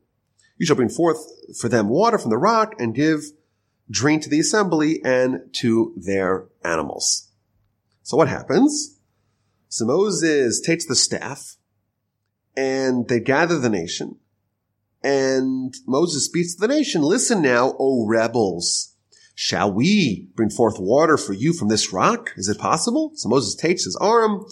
[0.57, 1.25] You shall bring forth
[1.59, 3.21] for them water from the rock and give
[3.89, 7.29] drink to the assembly and to their animals.
[8.03, 8.97] So what happens?
[9.67, 11.55] So Moses takes the staff
[12.55, 14.17] and they gather the nation
[15.03, 17.01] and Moses speaks to the nation.
[17.01, 18.90] Listen now, O rebels.
[19.41, 22.31] Shall we bring forth water for you from this rock?
[22.37, 23.11] Is it possible?
[23.15, 24.45] So Moses takes his arm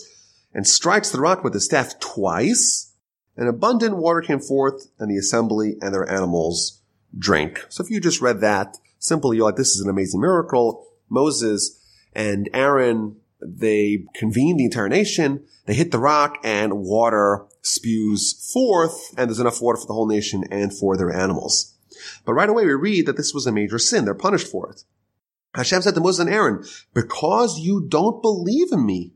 [0.52, 2.92] and strikes the rock with his staff twice,
[3.38, 6.82] and abundant water came forth, and the assembly and their animals
[7.16, 7.64] drank.
[7.70, 10.88] So if you just read that, simply you're like, this is an amazing miracle.
[11.08, 11.80] Moses
[12.14, 19.14] and Aaron, they convene the entire nation, they hit the rock, and water spews forth,
[19.16, 21.76] and there's enough water for the whole nation and for their animals.
[22.26, 24.06] But right away we read that this was a major sin.
[24.06, 24.84] They're punished for it.
[25.56, 29.14] Hashem said to Moses and Aaron, because you don't believe in me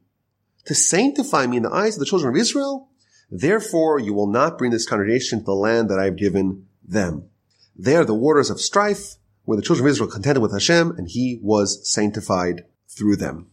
[0.65, 2.89] to sanctify me in the eyes of the children of Israel,
[3.29, 7.29] therefore you will not bring this congregation to the land that I have given them.
[7.75, 9.15] There the waters of strife,
[9.45, 13.47] where the children of Israel contended with Hashem, and he was sanctified through them.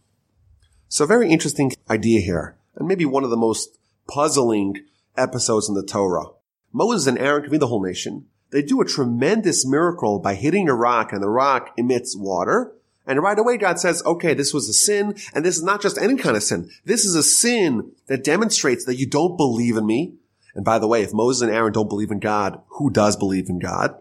[0.87, 4.77] So very interesting idea here, and maybe one of the most puzzling
[5.17, 6.27] episodes in the Torah.
[6.73, 8.27] Moses and Aaron convene the whole nation.
[8.51, 12.73] They do a tremendous miracle by hitting a rock and the rock emits water.
[13.07, 15.97] And right away God says, okay, this was a sin and this is not just
[15.97, 16.69] any kind of sin.
[16.85, 20.15] This is a sin that demonstrates that you don't believe in me.
[20.53, 23.49] And by the way, if Moses and Aaron don't believe in God, who does believe
[23.49, 23.95] in God?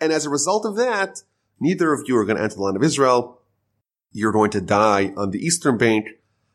[0.00, 1.22] And as a result of that,
[1.60, 3.40] neither of you are going to enter the land of Israel.
[4.10, 6.08] You're going to die on the eastern bank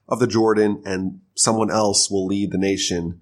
[0.08, 3.22] of the Jordan and someone else will lead the nation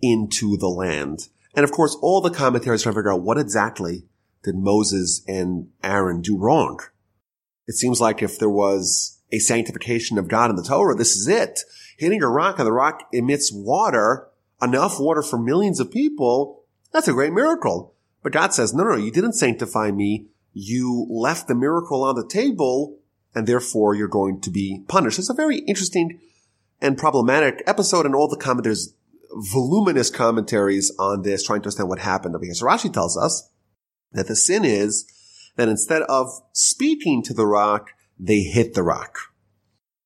[0.00, 1.28] into the land.
[1.56, 4.04] And of course, all the commentaries trying to figure out what exactly
[4.44, 6.78] did Moses and Aaron do wrong.
[7.66, 11.26] It seems like if there was a sanctification of God in the Torah, this is
[11.26, 11.60] it.
[11.96, 14.28] Hitting a rock and the rock emits water,
[14.62, 16.62] enough water for millions of people.
[16.92, 17.94] That's a great miracle.
[18.22, 20.26] But God says, no, no, you didn't sanctify me.
[20.52, 22.98] You left the miracle on the table
[23.34, 25.18] and therefore you're going to be punished.
[25.18, 26.20] It's a very interesting
[26.80, 28.94] and problematic episode and all the commentators
[29.36, 32.54] voluminous commentaries on this, trying to understand what happened over here.
[32.54, 33.50] So Rashi tells us
[34.12, 35.06] that the sin is
[35.56, 39.18] that instead of speaking to the rock, they hit the rock.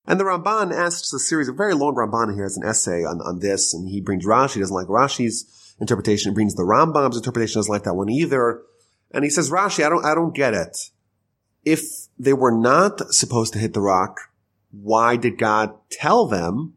[0.07, 3.21] And the Ramban asks a series of very long Ramban here has an essay on,
[3.21, 7.59] on this, and he brings Rashi, doesn't like Rashi's interpretation, he brings the Rambam's interpretation,
[7.59, 8.63] doesn't like that one either.
[9.13, 10.77] And he says, Rashi, I don't, I don't get it.
[11.65, 11.83] If
[12.19, 14.19] they were not supposed to hit the rock,
[14.71, 16.75] why did God tell them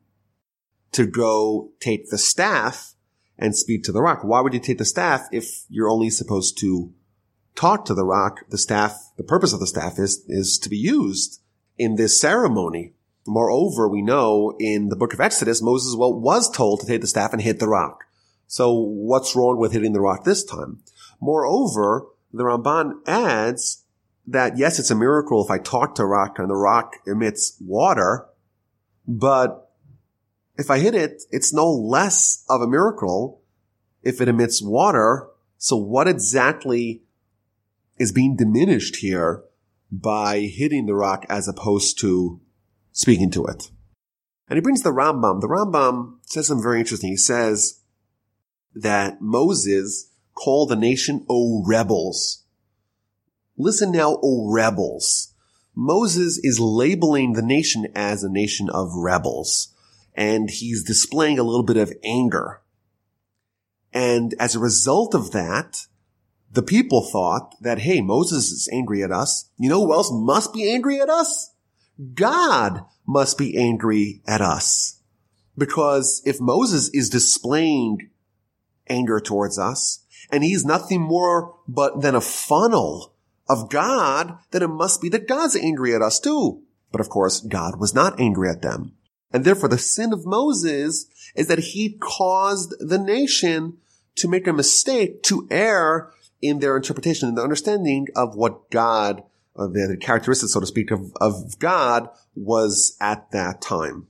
[0.93, 2.93] to go take the staff
[3.37, 4.23] and speak to the rock.
[4.23, 6.93] Why would you take the staff if you're only supposed to
[7.55, 8.41] talk to the rock?
[8.49, 11.41] The staff, the purpose of the staff is, is to be used
[11.77, 12.93] in this ceremony.
[13.25, 17.07] Moreover, we know in the book of Exodus, Moses well, was told to take the
[17.07, 18.03] staff and hit the rock.
[18.47, 20.81] So what's wrong with hitting the rock this time?
[21.19, 23.83] Moreover, the Ramban adds
[24.27, 28.27] that yes, it's a miracle if I talk to rock and the rock emits water,
[29.07, 29.71] but
[30.57, 33.41] if I hit it, it's no less of a miracle
[34.01, 35.27] if it emits water.
[35.57, 37.03] So what exactly
[37.97, 39.43] is being diminished here
[39.91, 42.39] by hitting the rock as opposed to
[42.91, 43.71] speaking to it?
[44.47, 45.41] And he brings the Rambam.
[45.41, 47.09] The Rambam says something very interesting.
[47.09, 47.81] He says
[48.75, 52.43] that Moses called the nation, O rebels.
[53.57, 55.33] Listen now, O rebels.
[55.75, 59.72] Moses is labeling the nation as a nation of rebels
[60.15, 62.61] and he's displaying a little bit of anger.
[63.93, 65.85] And as a result of that,
[66.51, 69.49] the people thought that, hey, Moses is angry at us.
[69.57, 71.51] You know who else must be angry at us?
[72.13, 74.99] God must be angry at us.
[75.57, 78.09] Because if Moses is displaying
[78.87, 83.13] anger towards us, and he's nothing more but than a funnel
[83.47, 86.63] of God, then it must be that God's angry at us too.
[86.91, 88.93] But of course, God was not angry at them.
[89.33, 93.77] And therefore the sin of Moses is that he caused the nation
[94.15, 99.23] to make a mistake, to err in their interpretation and the understanding of what God,
[99.55, 104.07] uh, the characteristics, so to speak, of, of God was at that time.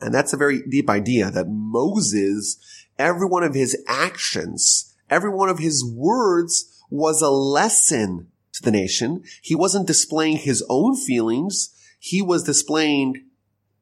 [0.00, 2.58] And that's a very deep idea that Moses,
[2.98, 8.72] every one of his actions, every one of his words was a lesson to the
[8.72, 9.22] nation.
[9.40, 11.74] He wasn't displaying his own feelings.
[11.98, 13.24] He was displaying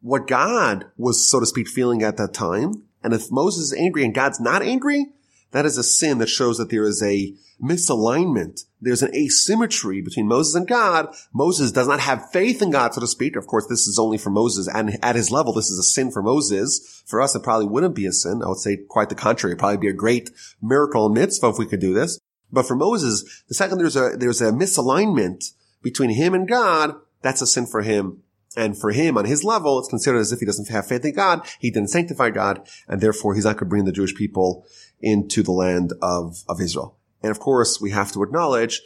[0.01, 2.85] what God was, so to speak, feeling at that time.
[3.03, 5.07] And if Moses is angry and God's not angry,
[5.53, 8.65] that is a sin that shows that there is a misalignment.
[8.81, 11.09] There's an asymmetry between Moses and God.
[11.35, 13.37] Moses does not have faith in God, so to speak.
[13.37, 16.11] Of course, this is only for Moses and at his level, this is a sin
[16.11, 17.03] for Moses.
[17.07, 18.43] For us, it probably wouldn't be a sin.
[18.43, 19.53] I would say quite the contrary.
[19.53, 20.31] It'd probably be a great
[20.63, 22.19] miracle and mitzvah if we could do this.
[22.53, 27.43] But for Moses, the second there's a, there's a misalignment between him and God, that's
[27.43, 28.23] a sin for him
[28.57, 31.15] and for him, on his level, it's considered as if he doesn't have faith in
[31.15, 31.47] God.
[31.61, 34.67] He didn't sanctify God, and therefore he's not going to bring the Jewish people
[35.01, 36.99] into the land of, of Israel.
[37.23, 38.81] And of course, we have to acknowledge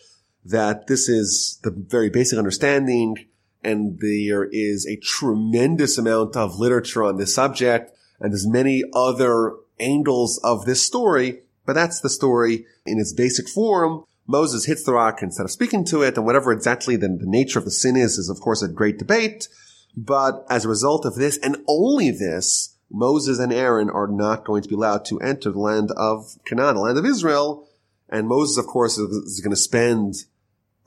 [0.44, 3.16] that this is the very basic understanding
[3.62, 7.90] and there is a tremendous amount of literature on this subject
[8.20, 13.48] and there's many other angles of this story, but that's the story in its basic
[13.48, 14.04] form.
[14.26, 17.58] Moses hits the rock instead of speaking to it and whatever exactly the, the nature
[17.58, 19.48] of the sin is, is of course a great debate.
[19.96, 24.62] But as a result of this and only this, Moses and Aaron are not going
[24.62, 27.68] to be allowed to enter the land of Canaan, the land of Israel.
[28.08, 30.14] And Moses, of course, is going to spend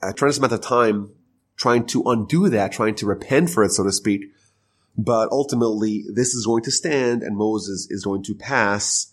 [0.02, 1.12] a tremendous amount of time
[1.56, 4.22] trying to undo that, trying to repent for it, so to speak.
[4.96, 9.12] But ultimately, this is going to stand and Moses is going to pass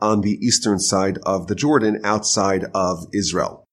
[0.00, 3.63] on the eastern side of the Jordan outside of Israel.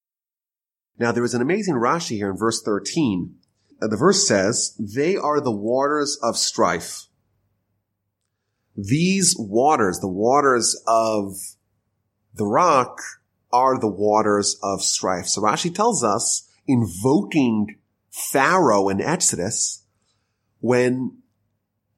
[0.98, 3.34] Now, there is an amazing Rashi here in verse 13.
[3.80, 7.06] Uh, the verse says, they are the waters of strife.
[8.76, 11.34] These waters, the waters of
[12.34, 12.98] the rock,
[13.52, 15.26] are the waters of strife.
[15.26, 17.78] So Rashi tells us, invoking
[18.10, 19.84] Pharaoh in Exodus,
[20.60, 21.18] when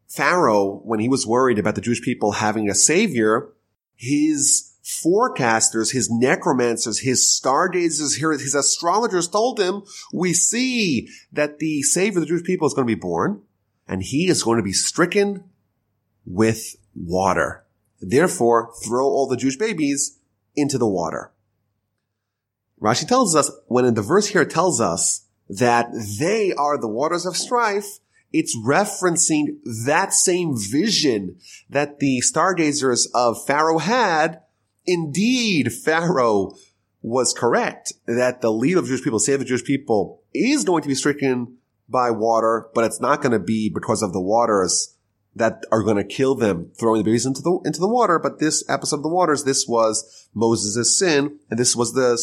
[0.09, 3.53] Pharaoh, when he was worried about the Jewish people having a savior,
[3.95, 9.83] his forecasters, his necromancers, his stargazers, his astrologers told him,
[10.13, 13.43] we see that the savior of the Jewish people is going to be born
[13.89, 15.45] and he is going to be stricken
[16.27, 17.65] with water.
[18.01, 20.19] Therefore, throw all the Jewish babies
[20.55, 21.33] into the water.
[22.81, 27.25] Rashi tells us, when in the verse here tells us that they are the waters
[27.25, 28.01] of strife,
[28.33, 31.39] it's referencing that same vision
[31.71, 34.43] that the stargazers of Pharaoh had.
[34.87, 36.55] Indeed, Pharaoh
[37.03, 40.83] was correct that the leader of the Jewish people, save the Jewish people, is going
[40.83, 41.59] to be stricken
[41.89, 44.97] by water, but it's not going to be because of the waters
[45.37, 48.19] that are going to kill them, throwing the babies into the into the water.
[48.19, 52.17] But this episode of the waters, this was Moses' sin, and this was the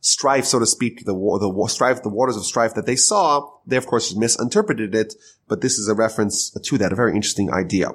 [0.00, 3.48] strife, so to speak, the the strife, the waters of strife that they saw.
[3.66, 5.14] They of course misinterpreted it,
[5.48, 7.90] but this is a reference to that, a very interesting idea.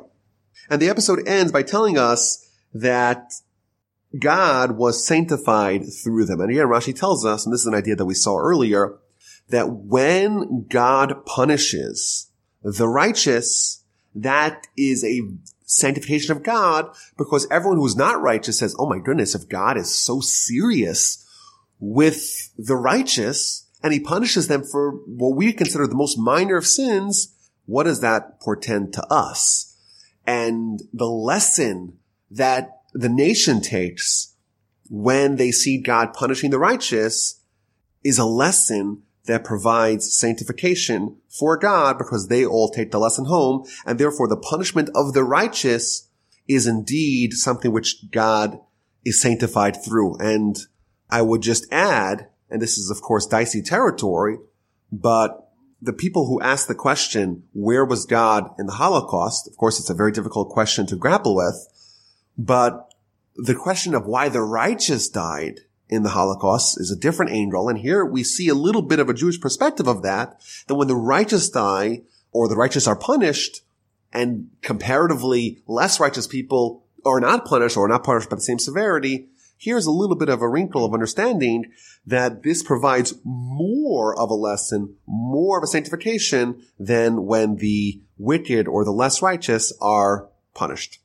[0.69, 3.33] And the episode ends by telling us that
[4.19, 6.41] God was sanctified through them.
[6.41, 8.97] And again, Rashi tells us, and this is an idea that we saw earlier,
[9.49, 12.29] that when God punishes
[12.61, 13.83] the righteous,
[14.13, 15.21] that is a
[15.65, 19.93] sanctification of God because everyone who's not righteous says, Oh my goodness, if God is
[19.93, 21.25] so serious
[21.79, 26.67] with the righteous and he punishes them for what we consider the most minor of
[26.67, 27.33] sins,
[27.65, 29.77] what does that portend to us?
[30.27, 31.97] And the lesson
[32.29, 34.35] that the nation takes
[34.89, 37.41] when they see God punishing the righteous
[38.03, 43.65] is a lesson that provides sanctification for God because they all take the lesson home
[43.85, 46.09] and therefore the punishment of the righteous
[46.47, 48.59] is indeed something which God
[49.05, 50.17] is sanctified through.
[50.17, 50.57] And
[51.09, 54.37] I would just add, and this is of course dicey territory,
[54.91, 55.49] but
[55.81, 59.47] the people who ask the question, where was God in the Holocaust?
[59.47, 61.67] Of course, it's a very difficult question to grapple with,
[62.37, 62.93] but
[63.35, 65.61] the question of why the righteous died
[65.91, 67.67] in the Holocaust is a different angle.
[67.67, 70.87] And here we see a little bit of a Jewish perspective of that, that when
[70.87, 73.61] the righteous die or the righteous are punished
[74.13, 79.27] and comparatively less righteous people are not punished or not punished by the same severity,
[79.57, 81.71] here's a little bit of a wrinkle of understanding
[82.05, 88.67] that this provides more of a lesson, more of a sanctification than when the wicked
[88.67, 91.00] or the less righteous are punished.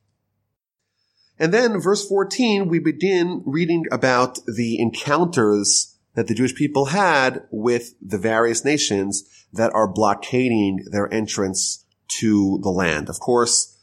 [1.38, 7.42] And then verse 14, we begin reading about the encounters that the Jewish people had
[7.50, 13.08] with the various nations that are blockading their entrance to the land.
[13.08, 13.76] Of course,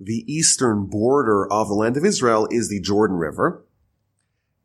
[0.00, 3.64] the eastern border of the land of Israel is the Jordan River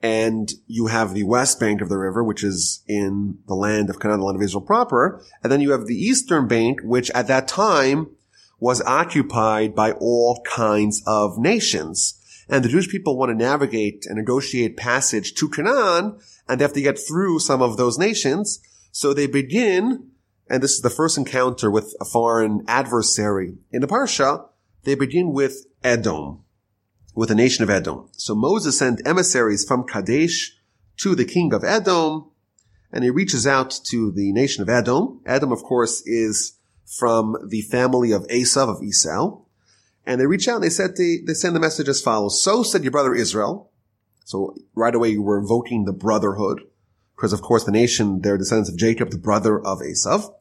[0.03, 4.01] and you have the west bank of the river, which is in the land of
[4.01, 7.27] Canaan, the land of Israel proper, and then you have the eastern bank, which at
[7.27, 8.09] that time
[8.59, 12.19] was occupied by all kinds of nations.
[12.49, 16.73] And the Jewish people want to navigate and negotiate passage to Canaan, and they have
[16.73, 18.59] to get through some of those nations.
[18.91, 20.09] So they begin,
[20.49, 24.47] and this is the first encounter with a foreign adversary in the Parsha,
[24.83, 26.43] they begin with Edom
[27.15, 28.09] with the nation of Edom.
[28.13, 30.57] So Moses sent emissaries from Kadesh
[30.97, 32.29] to the king of Edom,
[32.91, 35.21] and he reaches out to the nation of Edom.
[35.25, 39.39] Edom, of course, is from the family of Esav of Esau.
[40.06, 42.43] And they reach out and they said they, they send the message as follows.
[42.43, 43.72] So said your brother Israel.
[44.26, 46.62] So right away you were invoking the brotherhood,
[47.16, 50.34] because of course the nation, they're descendants of Jacob, the brother of Esav.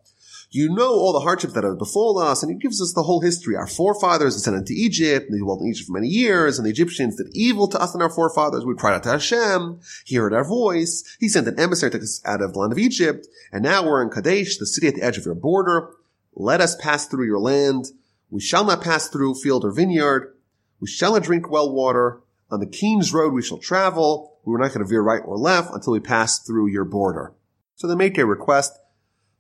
[0.51, 3.21] you know all the hardships that have befallen us, and he gives us the whole
[3.21, 3.57] history.
[3.57, 6.71] Our forefathers descended to Egypt, and they dwelt in Egypt for many years, and the
[6.71, 8.65] Egyptians did evil to us and our forefathers.
[8.65, 9.81] We cried out to Hashem.
[10.05, 11.17] He heard our voice.
[11.19, 14.03] He sent an emissary to us out of the land of Egypt, and now we're
[14.03, 15.91] in Kadesh, the city at the edge of your border.
[16.35, 17.87] Let us pass through your land.
[18.33, 20.35] We shall not pass through field or vineyard.
[20.81, 22.23] We shall not drink well water.
[22.51, 24.39] On the king's road we shall travel.
[24.47, 27.35] We were not going to veer right or left until we pass through your border.
[27.77, 28.73] So they make a request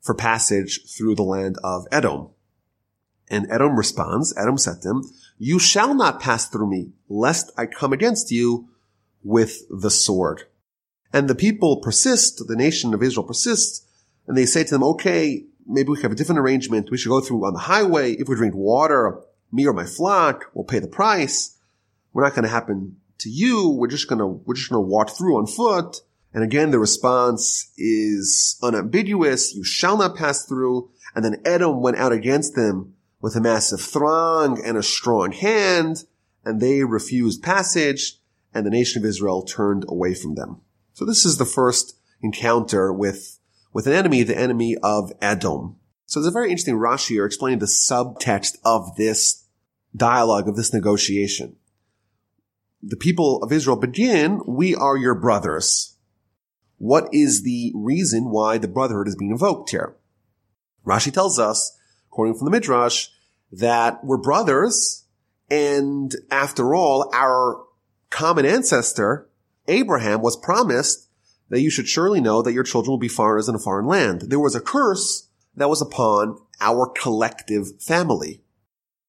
[0.03, 2.33] for passage through the land of Edom.
[3.31, 5.05] And Edom responds, Edom said to him,
[5.39, 8.69] you shall not pass through me, lest I come against you
[9.25, 10.45] with the sword.
[11.15, 13.87] And the people persist, the nation of Israel persists,
[14.27, 16.91] and they say to them, okay, maybe we have a different arrangement.
[16.91, 18.13] We should go through on the highway.
[18.13, 21.59] If we drink water, me or my flock will pay the price.
[22.13, 23.69] We're not going to happen to you.
[23.71, 26.01] We're just going to, we're just going to walk through on foot.
[26.35, 29.55] And again, the response is unambiguous.
[29.55, 30.91] You shall not pass through.
[31.15, 36.05] And then Edom went out against them with a massive throng and a strong hand,
[36.45, 38.19] and they refused passage,
[38.53, 40.61] and the nation of Israel turned away from them.
[40.93, 43.39] So this is the first encounter with,
[43.73, 45.77] with an enemy, the enemy of Edom.
[46.07, 49.45] So it's a very interesting Rashi here explaining the subtext of this
[49.97, 51.57] dialogue, of this negotiation.
[52.83, 55.97] The people of Israel begin, we are your brothers.
[56.79, 59.97] What is the reason why the brotherhood is being invoked here?
[60.85, 63.07] Rashi tells us, according from the Midrash,
[63.53, 65.05] that we're brothers,
[65.49, 67.63] and after all, our
[68.11, 69.29] common ancestor,
[69.69, 71.09] Abraham, was promised
[71.53, 74.23] that you should surely know that your children will be foreigners in a foreign land.
[74.23, 78.41] There was a curse that was upon our collective family.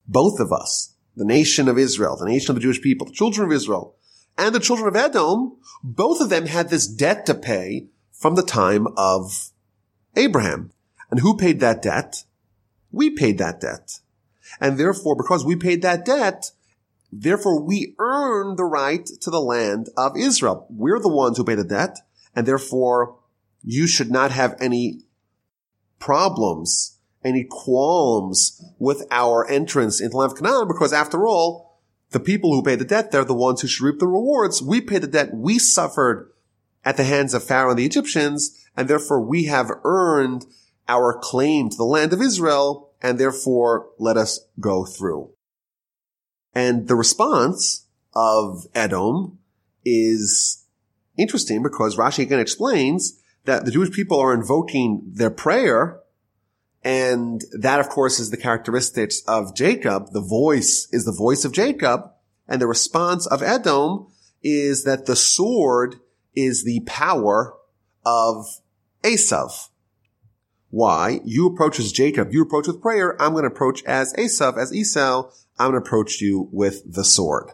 [0.10, 3.48] Both of us, the nation of Israel, the nation of the Jewish people, the children
[3.48, 3.96] of Israel,
[4.38, 8.44] and the children of Edom, both of them had this debt to pay from the
[8.44, 9.52] time of
[10.18, 10.74] Abraham.
[11.10, 12.26] And who paid that debt?
[12.92, 14.02] We paid that debt.
[14.60, 16.52] And therefore, because we paid that debt,
[17.10, 20.68] therefore we earn the right to the land of Israel.
[20.70, 22.00] We're the ones who pay the debt,
[22.36, 23.20] and therefore
[23.64, 25.02] you should not have any
[26.00, 31.80] problems, any qualms with our entrance into the land of Canaan, because after all,
[32.12, 34.62] the people who pay the debt, they're the ones who should reap the rewards.
[34.62, 36.32] We pay the debt we suffered
[36.86, 40.46] at the hands of Pharaoh and the Egyptians, and therefore we have earned
[40.88, 45.32] our claim to the land of Israel, and therefore let us go through.
[46.54, 49.40] And the response of Edom
[49.84, 50.63] is
[51.18, 56.00] interesting because Rashi again explains that the Jewish people are invoking their prayer
[56.84, 60.12] and that, of course, is the characteristics of Jacob.
[60.12, 62.12] The voice is the voice of Jacob.
[62.48, 64.08] And the response of Edom
[64.44, 65.96] is that the sword
[66.36, 67.54] is the power
[68.06, 68.46] of
[69.02, 69.70] Esav.
[70.70, 71.22] Why?
[71.24, 72.34] You approach as Jacob.
[72.34, 73.22] You approach with prayer.
[73.22, 75.30] I'm going to approach as Esav, as Esau.
[75.58, 77.52] I'm going to approach you with the sword.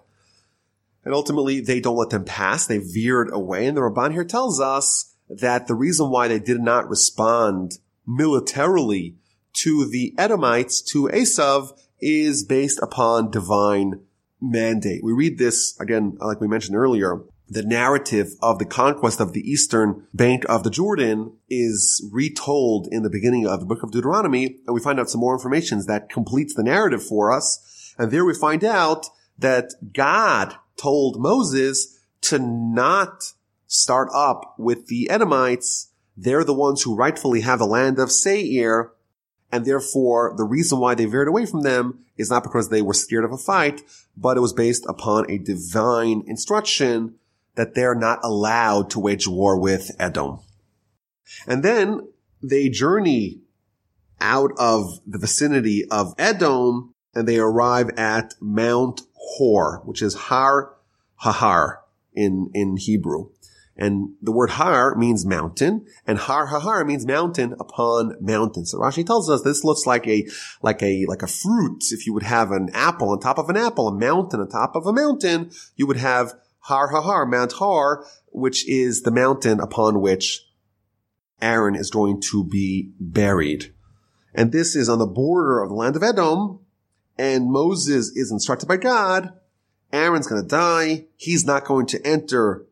[1.09, 2.67] And ultimately, they don't let them pass.
[2.67, 3.65] They veered away.
[3.65, 9.15] And the Ramban here tells us that the reason why they did not respond militarily
[9.53, 14.01] to the Edomites, to Esav, is based upon divine
[14.39, 15.03] mandate.
[15.03, 19.41] We read this again, like we mentioned earlier, the narrative of the conquest of the
[19.41, 24.59] eastern bank of the Jordan is retold in the beginning of the book of Deuteronomy,
[24.67, 27.95] and we find out some more information that completes the narrative for us.
[27.97, 29.07] And there we find out
[29.39, 33.33] that God told Moses to not
[33.67, 35.89] start up with the Edomites
[36.21, 38.91] they're the ones who rightfully have the land of Seir,
[39.53, 42.93] and therefore the reason why they veered away from them is not because they were
[42.93, 43.81] scared of a fight,
[44.17, 47.15] but it was based upon a divine instruction
[47.55, 50.39] that they're not allowed to wage war with Edom.
[51.47, 52.09] And then
[52.43, 53.39] they journey
[54.19, 59.01] out of the vicinity of Edom and they arrive at Mount
[59.37, 60.75] Hor, which is Har
[61.23, 61.77] Hahar
[62.13, 63.29] in, in Hebrew.
[63.79, 68.65] And the word har means mountain, and har har means mountain upon mountain.
[68.65, 70.27] So Rashi tells us this looks like a,
[70.61, 71.85] like a, like a fruit.
[71.91, 74.75] If you would have an apple on top of an apple, a mountain on top
[74.75, 80.01] of a mountain, you would have har har, Mount Har, which is the mountain upon
[80.01, 80.45] which
[81.41, 83.73] Aaron is going to be buried.
[84.35, 86.59] And this is on the border of the land of Edom,
[87.19, 89.33] and Moses is instructed by God,
[89.91, 91.05] Aaron's going to die.
[91.17, 92.65] He's not going to enter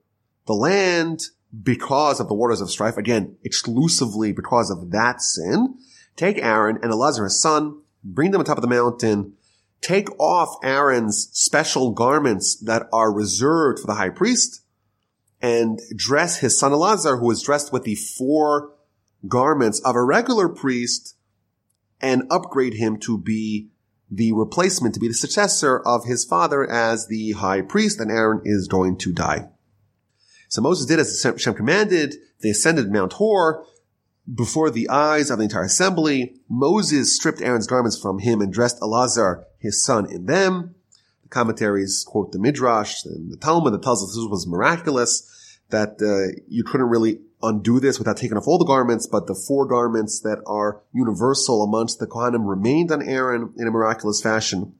[0.45, 1.25] the land
[1.63, 5.75] because of the waters of strife, again, exclusively because of that sin,
[6.15, 9.33] take Aaron and Elazar his son, bring them on top of the mountain,
[9.81, 14.61] take off Aaron's special garments that are reserved for the high priest,
[15.41, 18.71] and dress his son Elazar, who is dressed with the four
[19.27, 21.17] garments of a regular priest,
[21.99, 23.71] and upgrade him to be
[24.09, 28.41] the replacement, to be the successor of his father as the high priest, and Aaron
[28.45, 29.49] is going to die.
[30.49, 32.15] So Moses did as Hashem commanded.
[32.41, 33.65] They ascended Mount Hor
[34.33, 36.35] before the eyes of the entire assembly.
[36.49, 40.75] Moses stripped Aaron's garments from him and dressed Elazar, his son, in them.
[41.23, 46.01] The commentaries quote the Midrash and the Talmud that tells us this was miraculous, that
[46.01, 49.65] uh, you couldn't really undo this without taking off all the garments, but the four
[49.65, 54.73] garments that are universal amongst the Kohanim remained on Aaron in a miraculous fashion.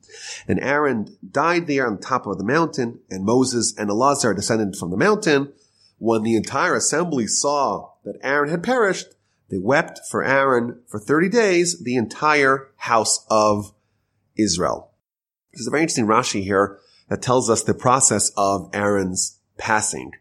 [0.47, 4.89] And Aaron died there on top of the mountain, and Moses and Elazar descended from
[4.89, 5.53] the mountain.
[5.99, 9.07] When the entire assembly saw that Aaron had perished,
[9.49, 13.73] they wept for Aaron for 30 days, the entire house of
[14.37, 14.91] Israel.
[15.53, 16.79] There's a very interesting Rashi here
[17.09, 20.11] that tells us the process of Aaron's passing.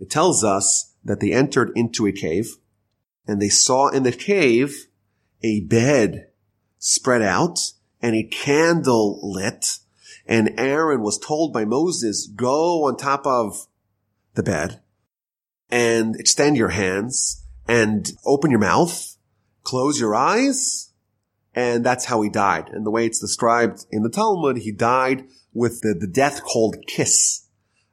[0.00, 2.56] It tells us that they entered into a cave
[3.26, 4.86] and they saw in the cave
[5.42, 6.28] a bed
[6.78, 7.72] spread out
[8.02, 9.78] and a candle lit.
[10.26, 13.66] And Aaron was told by Moses, go on top of
[14.34, 14.80] the bed
[15.70, 19.16] and extend your hands and open your mouth,
[19.62, 20.92] close your eyes.
[21.54, 22.68] And that's how he died.
[22.68, 26.76] And the way it's described in the Talmud, he died with the, the death called
[26.86, 27.46] kiss.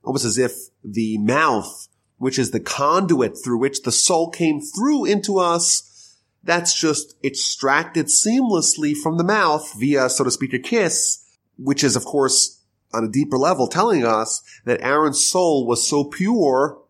[0.04, 0.54] Almost as if
[0.84, 1.87] the mouth
[2.18, 8.08] which is the conduit through which the soul came through into us, that's just extracted
[8.08, 11.24] seamlessly from the mouth via, so to speak, a kiss,
[11.58, 12.62] which is, of course,
[12.94, 16.82] on a deeper level telling us that Aaron's soul was so pure,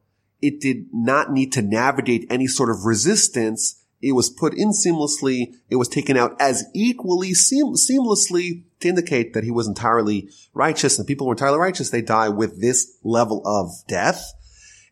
[0.41, 3.83] it did not need to navigate any sort of resistance.
[4.01, 5.55] It was put in seamlessly.
[5.69, 10.99] It was taken out as equally seam- seamlessly to indicate that he was entirely righteous
[10.99, 11.89] and people were entirely righteous.
[11.89, 14.33] They die with this level of death.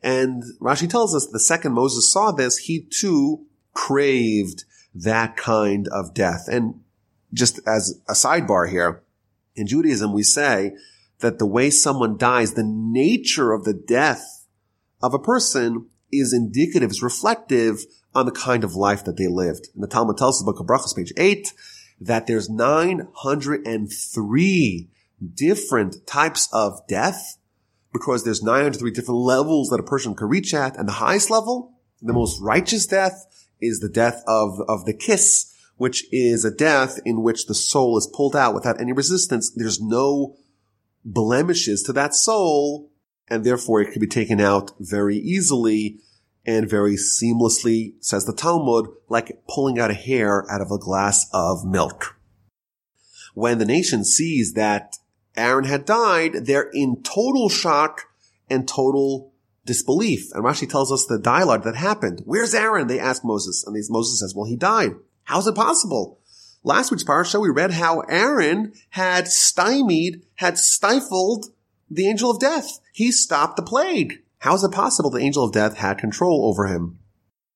[0.05, 6.13] And Rashi tells us the second Moses saw this, he too craved that kind of
[6.13, 6.47] death.
[6.47, 6.81] And
[7.33, 9.01] just as a sidebar here,
[9.55, 10.75] in Judaism, we say
[11.21, 14.45] that the way someone dies, the nature of the death
[15.01, 17.83] of a person is indicative, is reflective
[18.13, 19.69] on the kind of life that they lived.
[19.73, 21.51] And the Talmud tells us, the book of Brachos, page 8,
[21.99, 24.89] that there's 903
[25.33, 27.39] different types of death
[27.95, 30.77] because there's 903 different levels that a person can reach at.
[30.77, 33.25] And the highest level, the most righteous death
[33.61, 37.97] is the death of, of the kiss, which is a death in which the soul
[37.97, 39.49] is pulled out without any resistance.
[39.49, 40.35] There's no
[41.05, 42.91] blemishes to that soul.
[43.29, 45.99] And therefore it can be taken out very easily
[46.45, 51.29] and very seamlessly, says the Talmud, like pulling out a hair out of a glass
[51.31, 52.17] of milk.
[53.33, 54.97] When the nation sees that
[55.37, 58.03] Aaron had died, they're in total shock
[58.49, 59.33] and total
[59.65, 60.31] disbelief.
[60.33, 62.21] And Rashi tells us the dialogue that happened.
[62.25, 62.87] Where's Aaron?
[62.87, 63.63] They ask Moses.
[63.65, 64.91] And Moses says, well, he died.
[65.23, 66.19] How's it possible?
[66.63, 71.47] Last week's parasha, we read how Aaron had stymied, had stifled
[71.89, 72.79] the angel of death.
[72.91, 74.23] He stopped the plague.
[74.39, 76.99] How is it possible the angel of death had control over him?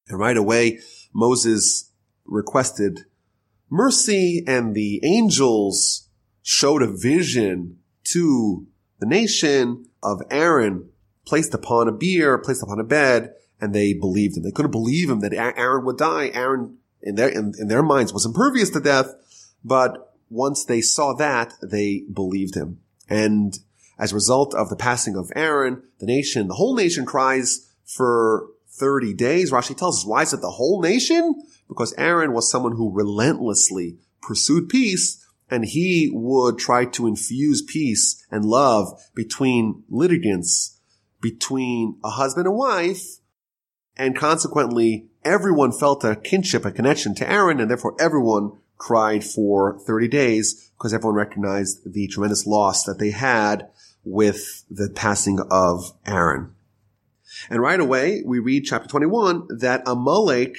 [0.08, 0.80] And right away,
[1.14, 1.92] Moses
[2.26, 3.06] requested
[3.70, 6.09] mercy and the angels
[6.50, 8.66] showed a vision to
[8.98, 10.90] the nation of Aaron
[11.24, 13.32] placed upon a bier, placed upon a bed,
[13.62, 14.42] and they believed him.
[14.42, 16.32] They couldn't believe him that Aaron would die.
[16.34, 19.14] Aaron, in their, in, in their minds, was impervious to death,
[19.64, 22.80] but once they saw that, they believed him.
[23.08, 23.56] And
[24.00, 28.48] as a result of the passing of Aaron, the nation, the whole nation cries for
[28.72, 29.52] 30 days.
[29.52, 31.44] Rashi tells us, why is it the whole nation?
[31.68, 38.26] Because Aaron was someone who relentlessly pursued peace and he would try to infuse peace
[38.30, 40.80] and love between litigants,
[41.22, 43.18] between a husband and wife,
[43.98, 49.78] and consequently everyone felt a kinship, a connection to Aaron, and therefore everyone cried for
[49.80, 53.70] 30 days because everyone recognized the tremendous loss that they had
[54.04, 56.56] with the passing of Aaron.
[57.50, 60.56] And right away, we read chapter 21 that Amalek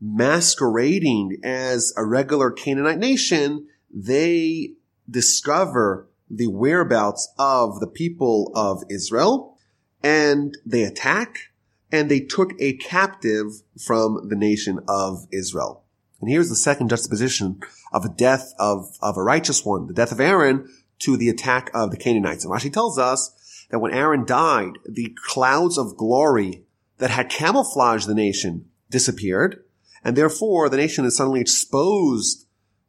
[0.00, 4.72] masquerading as a regular Canaanite nation they
[5.08, 9.56] discover the whereabouts of the people of Israel
[10.02, 11.52] and they attack
[11.92, 15.84] and they took a captive from the nation of Israel.
[16.20, 17.60] And here's the second juxtaposition
[17.92, 20.68] of the death of, of a righteous one, the death of Aaron
[21.00, 22.44] to the attack of the Canaanites.
[22.44, 26.64] And Rashi tells us that when Aaron died, the clouds of glory
[26.98, 29.62] that had camouflaged the nation disappeared.
[30.02, 32.43] And therefore the nation is suddenly exposed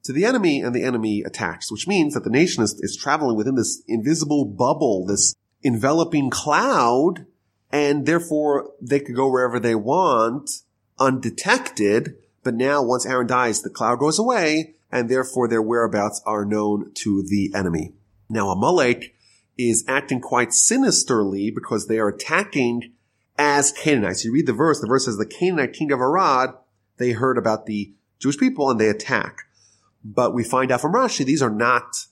[0.06, 3.36] to the enemy and the enemy attacks, which means that the nation is, is traveling
[3.36, 7.26] within this invisible bubble, this enveloping cloud,
[7.72, 10.62] and therefore they could go wherever they want
[10.99, 12.16] undetected.
[12.43, 16.91] But now once Aaron dies, the cloud goes away and therefore their whereabouts are known
[16.93, 17.93] to the enemy.
[18.30, 19.16] Now Amalek
[19.58, 22.93] is acting quite sinisterly because they are attacking
[23.39, 24.24] as Canaanites.
[24.24, 26.51] You read the verse, the verse says the Canaanite king of Arad,
[26.97, 29.45] they heard about the Jewish people and they attack.
[30.08, 32.06] But we find out from Rashi, these are not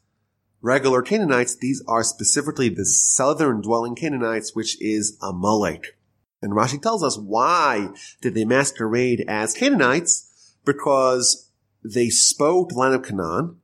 [0.63, 1.55] regular Canaanites.
[1.55, 5.95] These are specifically the southern dwelling Canaanites, which is Amalek.
[6.41, 7.89] And Rashi tells us why
[8.19, 10.55] did they masquerade as Canaanites?
[10.65, 11.51] Because
[11.83, 13.57] they spoke the land of Canaan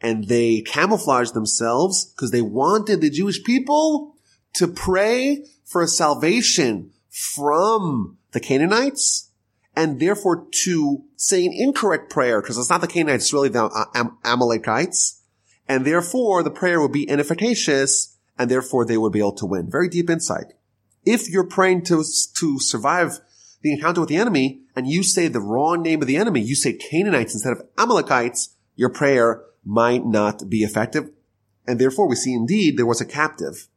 [0.00, 4.14] and they camouflaged themselves because they wanted the Jewish people
[4.54, 9.30] to pray for salvation from the Canaanites
[9.76, 13.64] and therefore to say an incorrect prayer because it's not the Canaanites, it's really the
[13.64, 15.22] uh, Am- Amalekites.
[15.68, 19.70] And therefore the prayer would be inefficacious and therefore they would be able to win.
[19.70, 20.54] Very deep insight.
[21.04, 22.02] If you're praying to,
[22.34, 23.20] to survive
[23.62, 26.54] the encounter with the enemy and you say the wrong name of the enemy, you
[26.54, 31.10] say Canaanites instead of Amalekites, your prayer might not be effective.
[31.66, 33.68] And therefore we see indeed there was a captive.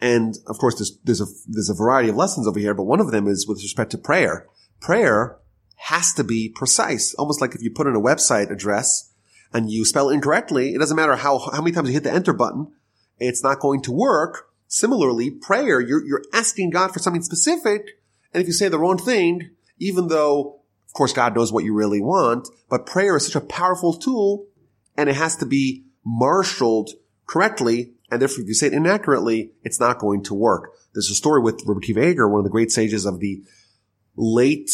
[0.00, 3.00] And of course there's, there's a, there's a variety of lessons over here, but one
[3.00, 4.46] of them is with respect to prayer.
[4.80, 5.38] Prayer
[5.76, 7.14] has to be precise.
[7.14, 9.12] Almost like if you put in a website address
[9.52, 12.32] and you spell incorrectly, it doesn't matter how, how many times you hit the enter
[12.32, 12.72] button.
[13.18, 14.48] It's not going to work.
[14.68, 17.98] Similarly, prayer, you're, you're asking God for something specific
[18.32, 21.74] and if you say the wrong thing, even though, of course, God knows what you
[21.74, 24.46] really want, but prayer is such a powerful tool
[24.96, 26.90] and it has to be marshaled
[27.26, 27.92] correctly.
[28.10, 30.72] And therefore, if you say it inaccurately, it's not going to work.
[30.94, 33.42] There's a story with Rabbi Akiva Eiger, one of the great sages of the
[34.16, 34.70] late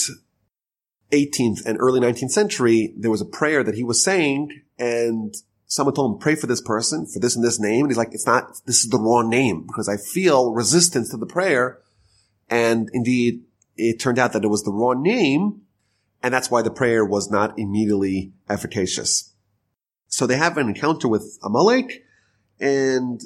[1.10, 2.94] 18th and early 19th century.
[2.96, 5.34] There was a prayer that he was saying and
[5.66, 7.84] someone told him, pray for this person, for this and this name.
[7.84, 11.16] And he's like, it's not, this is the wrong name because I feel resistance to
[11.16, 11.80] the prayer.
[12.48, 13.42] And indeed,
[13.76, 15.62] it turned out that it was the wrong name.
[16.22, 19.32] And that's why the prayer was not immediately efficacious.
[20.06, 22.03] So they have an encounter with Amalek.
[22.60, 23.22] And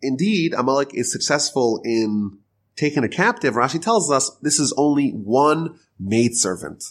[0.00, 2.38] indeed, Amalek is successful in
[2.76, 3.54] taking a captive.
[3.54, 6.84] Rashi tells us this is only one maidservant.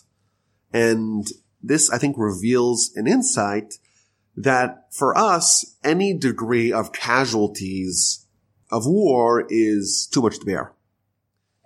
[0.73, 1.25] And
[1.63, 3.75] this, I think, reveals an insight
[4.35, 8.25] that for us, any degree of casualties
[8.69, 10.73] of war is too much to bear.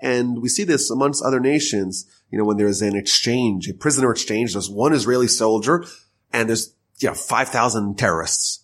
[0.02, 4.12] And we see this amongst other nations, you know, when there's an exchange, a prisoner
[4.12, 5.86] exchange, there's one Israeli soldier
[6.32, 8.61] and there's, you know, 5,000 terrorists.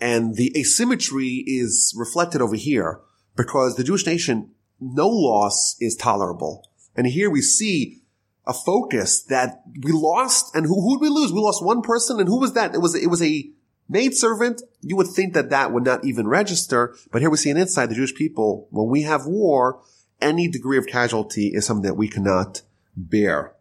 [0.00, 3.00] And the asymmetry is reflected over here
[3.36, 6.68] because the Jewish nation, no loss is tolerable.
[6.94, 8.02] And here we see
[8.46, 11.32] a focus that we lost and who, who'd we lose?
[11.32, 12.74] We lost one person and who was that?
[12.74, 13.50] It was, it was a
[13.88, 14.62] maidservant.
[14.80, 16.94] You would think that that would not even register.
[17.10, 19.82] But here we see an insight the Jewish people, when we have war,
[20.20, 22.62] any degree of casualty is something that we cannot
[22.96, 23.55] bear.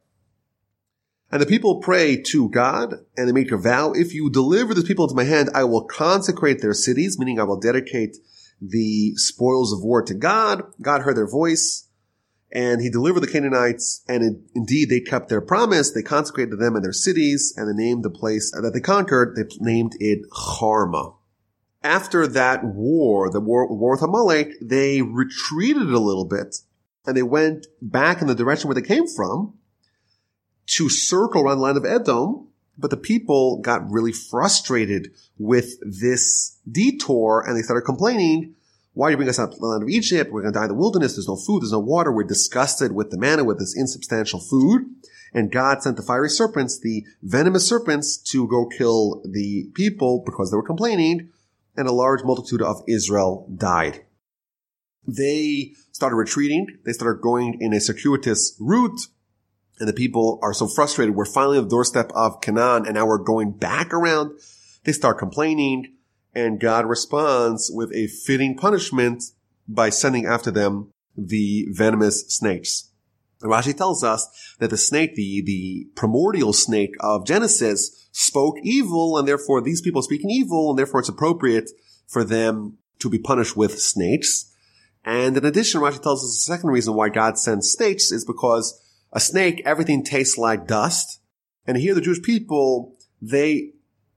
[1.31, 4.83] And the people pray to God and they make a vow, if you deliver this
[4.83, 8.17] people into my hand, I will consecrate their cities, meaning I will dedicate
[8.61, 10.63] the spoils of war to God.
[10.81, 11.89] God heard their voice
[12.51, 15.91] and he delivered the Canaanites and indeed they kept their promise.
[15.91, 19.35] They consecrated them and their cities and they named the place that they conquered.
[19.35, 21.15] They named it Charma
[21.85, 26.57] after that war, the war, war with Amalek, they retreated a little bit
[27.05, 29.53] and they went back in the direction where they came from
[30.67, 32.47] to circle around the land of Edom.
[32.77, 38.55] But the people got really frustrated with this detour and they started complaining.
[38.93, 40.31] Why do you bring us out to the land of Egypt?
[40.31, 41.15] We're going to die in the wilderness.
[41.15, 41.61] There's no food.
[41.61, 42.11] There's no water.
[42.11, 44.83] We're disgusted with the manna, with this insubstantial food.
[45.33, 50.51] And God sent the fiery serpents, the venomous serpents, to go kill the people because
[50.51, 51.29] they were complaining
[51.77, 54.05] and a large multitude of Israel died.
[55.07, 56.67] They started retreating.
[56.85, 59.07] They started going in a circuitous route.
[59.79, 61.15] And the people are so frustrated.
[61.15, 64.39] We're finally on the doorstep of Canaan and now we're going back around.
[64.83, 65.95] They start complaining
[66.33, 69.23] and God responds with a fitting punishment
[69.67, 72.91] by sending after them the venomous snakes.
[73.41, 79.27] Rashi tells us that the snake, the, the primordial snake of Genesis, spoke evil and
[79.27, 81.69] therefore these people speaking evil and therefore it's appropriate
[82.07, 84.51] for them to be punished with snakes.
[85.03, 88.81] And in addition, Rashi tells us the second reason why God sends snakes is because
[89.15, 91.19] a snake, everything tastes like dust.
[91.65, 93.71] And here the Jewish people, they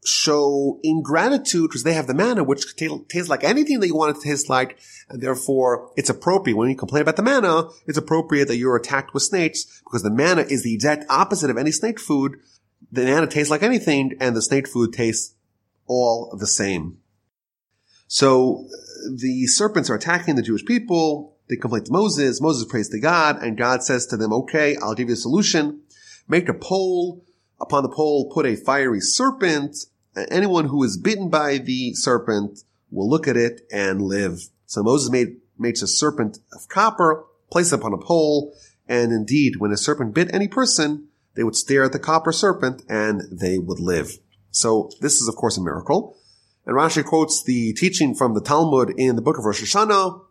[0.05, 4.21] show ingratitude because they have the manna, which tastes like anything that you want it
[4.21, 4.79] to taste like.
[5.09, 9.15] And therefore, it's appropriate when you complain about the manna, it's appropriate that you're attacked
[9.15, 12.37] with snakes because the manna is the exact opposite of any snake food
[12.91, 15.35] the manna tastes like anything and the snake food tastes
[15.87, 16.99] all the same.
[18.07, 18.67] So
[19.13, 21.37] the serpents are attacking the Jewish people.
[21.49, 22.41] They complain to Moses.
[22.41, 25.81] Moses prays to God and God says to them, okay, I'll give you a solution.
[26.29, 27.25] Make a pole
[27.61, 29.77] upon the pole put a fiery serpent.
[30.15, 34.49] And Anyone who is bitten by the serpent will look at it and live.
[34.67, 38.55] So Moses made, makes a serpent of copper, placed it upon a pole,
[38.89, 42.83] and indeed, when a serpent bit any person, they would stare at the copper serpent
[42.89, 44.19] and they would live.
[44.51, 46.17] So this is of course a miracle.
[46.67, 50.23] And Rashi quotes the teaching from the Talmud in the book of Rosh Hashanah.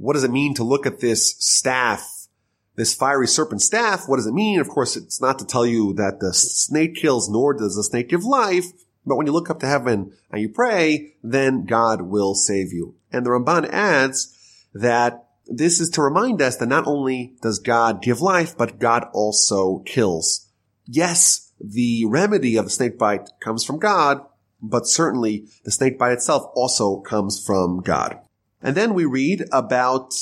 [0.00, 2.26] What does it mean to look at this staff,
[2.74, 4.08] this fiery serpent staff?
[4.08, 4.58] What does it mean?
[4.58, 8.08] Of course, it's not to tell you that the snake kills, nor does the snake
[8.08, 8.64] give life.
[9.04, 12.94] But when you look up to heaven and you pray, then God will save you.
[13.12, 14.34] And the Ramban adds
[14.72, 19.04] that this is to remind us that not only does God give life, but God
[19.12, 20.48] also kills.
[20.86, 24.22] Yes, the remedy of the snake bite comes from God,
[24.62, 28.18] but certainly the snake bite itself also comes from God.
[28.62, 30.12] And then we read about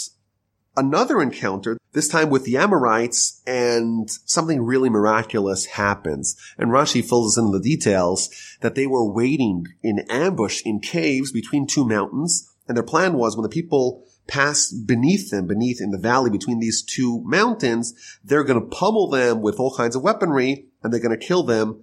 [0.77, 6.37] another encounter, this time with the Amorites, and something really miraculous happens.
[6.57, 8.31] And Rashi fills us in the details
[8.61, 13.37] that they were waiting in ambush in caves between two mountains, and their plan was
[13.37, 18.45] when the people passed beneath them, beneath in the valley between these two mountains, they're
[18.45, 21.83] going to pummel them with all kinds of weaponry, and they're going to kill them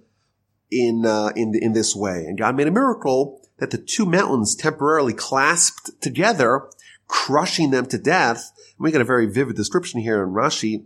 [0.70, 2.24] in uh, in in this way.
[2.26, 6.68] And God made a miracle that the two mountains temporarily clasped together,
[7.06, 8.52] crushing them to death.
[8.76, 10.84] And we get a very vivid description here in Rashi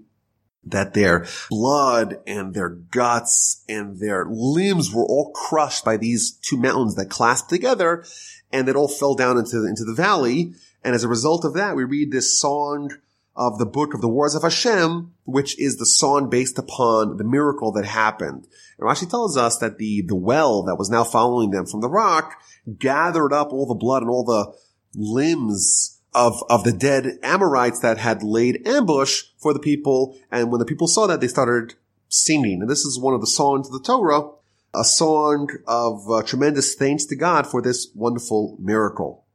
[0.64, 6.58] that their blood and their guts and their limbs were all crushed by these two
[6.58, 8.04] mountains that clasped together
[8.52, 10.52] and it all fell down into, into the valley.
[10.84, 12.92] And as a result of that, we read this song
[13.36, 17.24] of the book of the wars of Hashem, which is the song based upon the
[17.24, 18.46] miracle that happened.
[18.80, 21.88] And Rashi tells us that the, the well that was now following them from the
[21.88, 22.40] rock
[22.78, 24.54] gathered up all the blood and all the
[24.94, 30.18] limbs of, of the dead Amorites that had laid ambush for the people.
[30.32, 31.74] And when the people saw that, they started
[32.08, 32.62] singing.
[32.62, 34.30] And this is one of the songs of the Torah,
[34.74, 39.26] a song of uh, tremendous thanks to God for this wonderful miracle.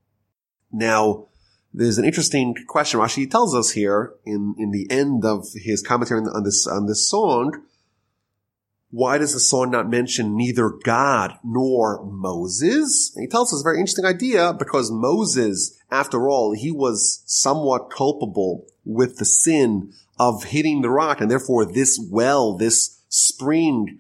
[0.72, 1.28] Now,
[1.72, 6.22] there's an interesting question Rashi tells us here in, in the end of his commentary
[6.22, 7.62] on this, on this song.
[8.96, 13.12] Why does the song not mention neither God nor Moses?
[13.14, 17.92] And he tells us a very interesting idea because Moses, after all, he was somewhat
[17.92, 24.00] culpable with the sin of hitting the rock and therefore this well, this spring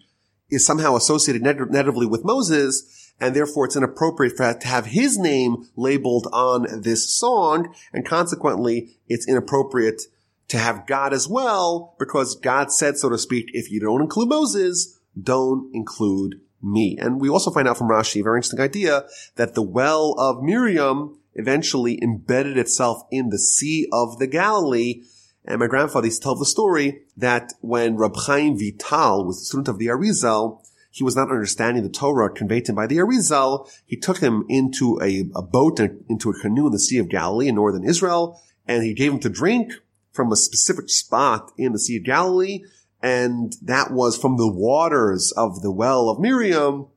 [0.49, 5.17] is somehow associated negatively with Moses and therefore it's inappropriate for that to have his
[5.17, 10.03] name labeled on this song, and consequently it's inappropriate
[10.47, 14.29] to have God as well, because God said, so to speak, if you don't include
[14.29, 16.97] Moses, don't include me.
[16.99, 20.43] And we also find out from Rashi, a very interesting idea, that the well of
[20.43, 25.03] Miriam eventually embedded itself in the Sea of the Galilee.
[25.45, 29.45] And my grandfather used to tell the story that when Rab Chaim Vital was the
[29.45, 32.97] student of the Arizal, he was not understanding the Torah conveyed to him by the
[32.97, 33.69] Arizal.
[33.85, 37.49] He took him into a, a boat, into a canoe in the Sea of Galilee
[37.49, 39.73] in northern Israel, and he gave him to drink
[40.15, 42.61] from a specific spot in the Sea of Galilee,
[43.01, 46.87] and that was from the waters of the well of Miriam.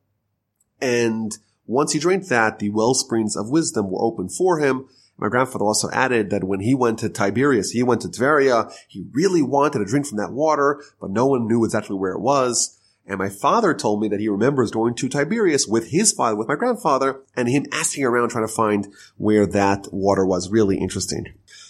[0.81, 4.89] And once he drank that, the well springs of wisdom were opened for him.
[5.19, 9.05] My grandfather also added that when he went to Tiberias, he went to Tveria, he
[9.13, 12.79] really wanted a drink from that water, but no one knew exactly where it was.
[13.05, 16.47] And my father told me that he remembers going to Tiberias with his father, with
[16.47, 20.51] my grandfather, and him asking around trying to find where that water was.
[20.51, 21.25] Really interesting.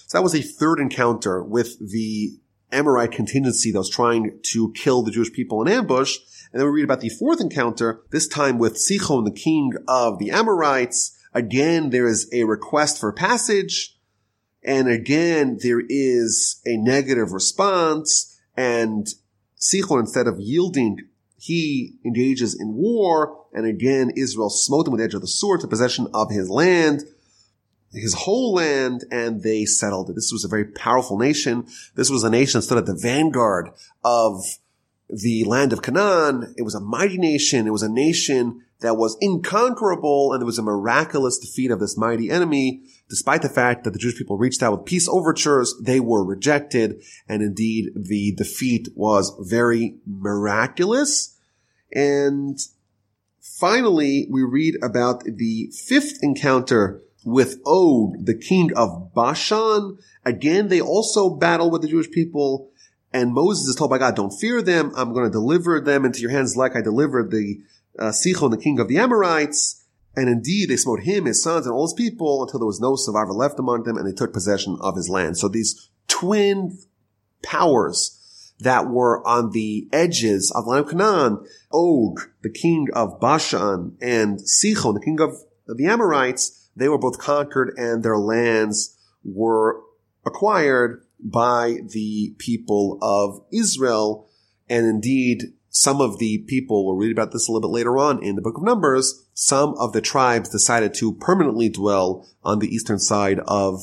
[0.09, 2.38] So that was a third encounter with the
[2.72, 6.16] Amorite contingency that was trying to kill the Jewish people in ambush.
[6.50, 10.18] And then we read about the fourth encounter, this time with Sichon, the king of
[10.18, 11.14] the Amorites.
[11.34, 13.98] Again, there is a request for passage.
[14.64, 18.40] And again, there is a negative response.
[18.56, 19.06] And
[19.61, 21.09] Sichon, instead of yielding
[21.40, 25.61] he engages in war, and again, Israel smote him with the edge of the sword
[25.61, 27.04] to possession of his land,
[27.93, 30.14] his whole land, and they settled it.
[30.14, 31.66] This was a very powerful nation.
[31.95, 33.70] This was a nation that stood at the vanguard
[34.05, 34.45] of
[35.09, 36.55] the land of Canaan.
[36.59, 37.66] It was a mighty nation.
[37.66, 41.97] It was a nation that was inconquerable, and there was a miraculous defeat of this
[41.97, 42.82] mighty enemy.
[43.09, 47.03] Despite the fact that the Jewish people reached out with peace overtures, they were rejected,
[47.28, 51.36] and indeed the defeat was very miraculous.
[51.93, 52.59] And
[53.41, 59.98] finally, we read about the fifth encounter with Og, the king of Bashan.
[60.24, 62.70] Again, they also battle with the Jewish people,
[63.12, 64.92] and Moses is told by God, don't fear them.
[64.96, 67.60] I'm going to deliver them into your hands like I delivered the
[67.98, 69.84] uh, Sichon, the king of the Amorites.
[70.14, 72.96] And indeed, they smote him, his sons, and all his people until there was no
[72.96, 75.38] survivor left among them, and they took possession of his land.
[75.38, 76.78] So these twin
[77.42, 83.20] powers that were on the edges of the land of Canaan, Og, the king of
[83.20, 88.97] Bashan, and Sichon, the king of the Amorites, they were both conquered and their lands
[89.24, 89.81] were
[90.24, 94.29] acquired by the people of Israel.
[94.68, 98.22] And indeed, some of the people, we'll read about this a little bit later on
[98.22, 102.68] in the book of Numbers, some of the tribes decided to permanently dwell on the
[102.68, 103.81] eastern side of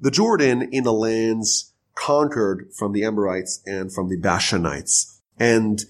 [0.00, 5.20] the Jordan in the lands conquered from the Amorites and from the Bashanites.
[5.38, 5.84] And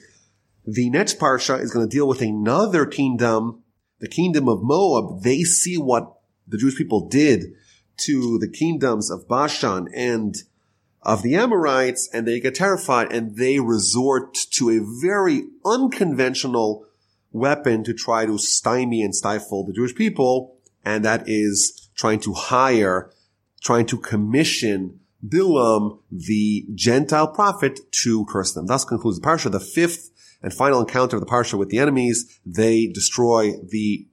[0.67, 3.63] the next parsha is going to deal with another kingdom,
[4.01, 5.23] the kingdom of Moab.
[5.23, 6.18] They see what
[6.49, 7.53] the Jewish people did
[7.99, 10.37] to the kingdoms of Bashan and
[11.03, 16.85] of the Amorites, and they get terrified and they resort to a very unconventional
[17.33, 22.33] weapon to try to stymie and stifle the Jewish people, and that is trying to
[22.33, 23.11] hire,
[23.61, 28.67] trying to commission Bilam, the Gentile prophet, to curse them.
[28.67, 29.51] Thus concludes the parsha.
[29.51, 30.11] The fifth
[30.43, 32.41] and final encounter of the parsha with the enemies.
[32.47, 34.07] They destroy the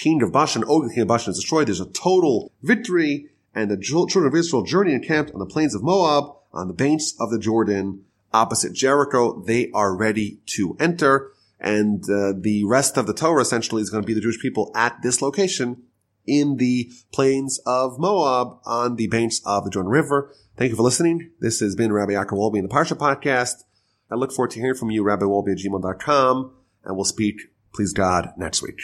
[0.00, 0.64] king of Bashan.
[0.64, 1.68] Og, the king of Bashan is destroyed.
[1.68, 5.82] There's a total victory, and the children of Israel journey encamped on the plains of
[5.82, 9.42] Moab, on the banks of the Jordan, opposite Jericho.
[9.42, 14.02] They are ready to enter, and uh, the rest of the Torah essentially is going
[14.02, 15.82] to be the Jewish people at this location
[16.26, 20.34] in the plains of Moab on the banks of the Jordan River.
[20.56, 21.30] Thank you for listening.
[21.40, 23.64] This has been Rabbi Yaakov Wolbe in the Parsha Podcast.
[24.10, 26.52] I look forward to hearing from you, rabbiwolbe at gmail.com,
[26.84, 28.80] and we'll speak, please God, next week.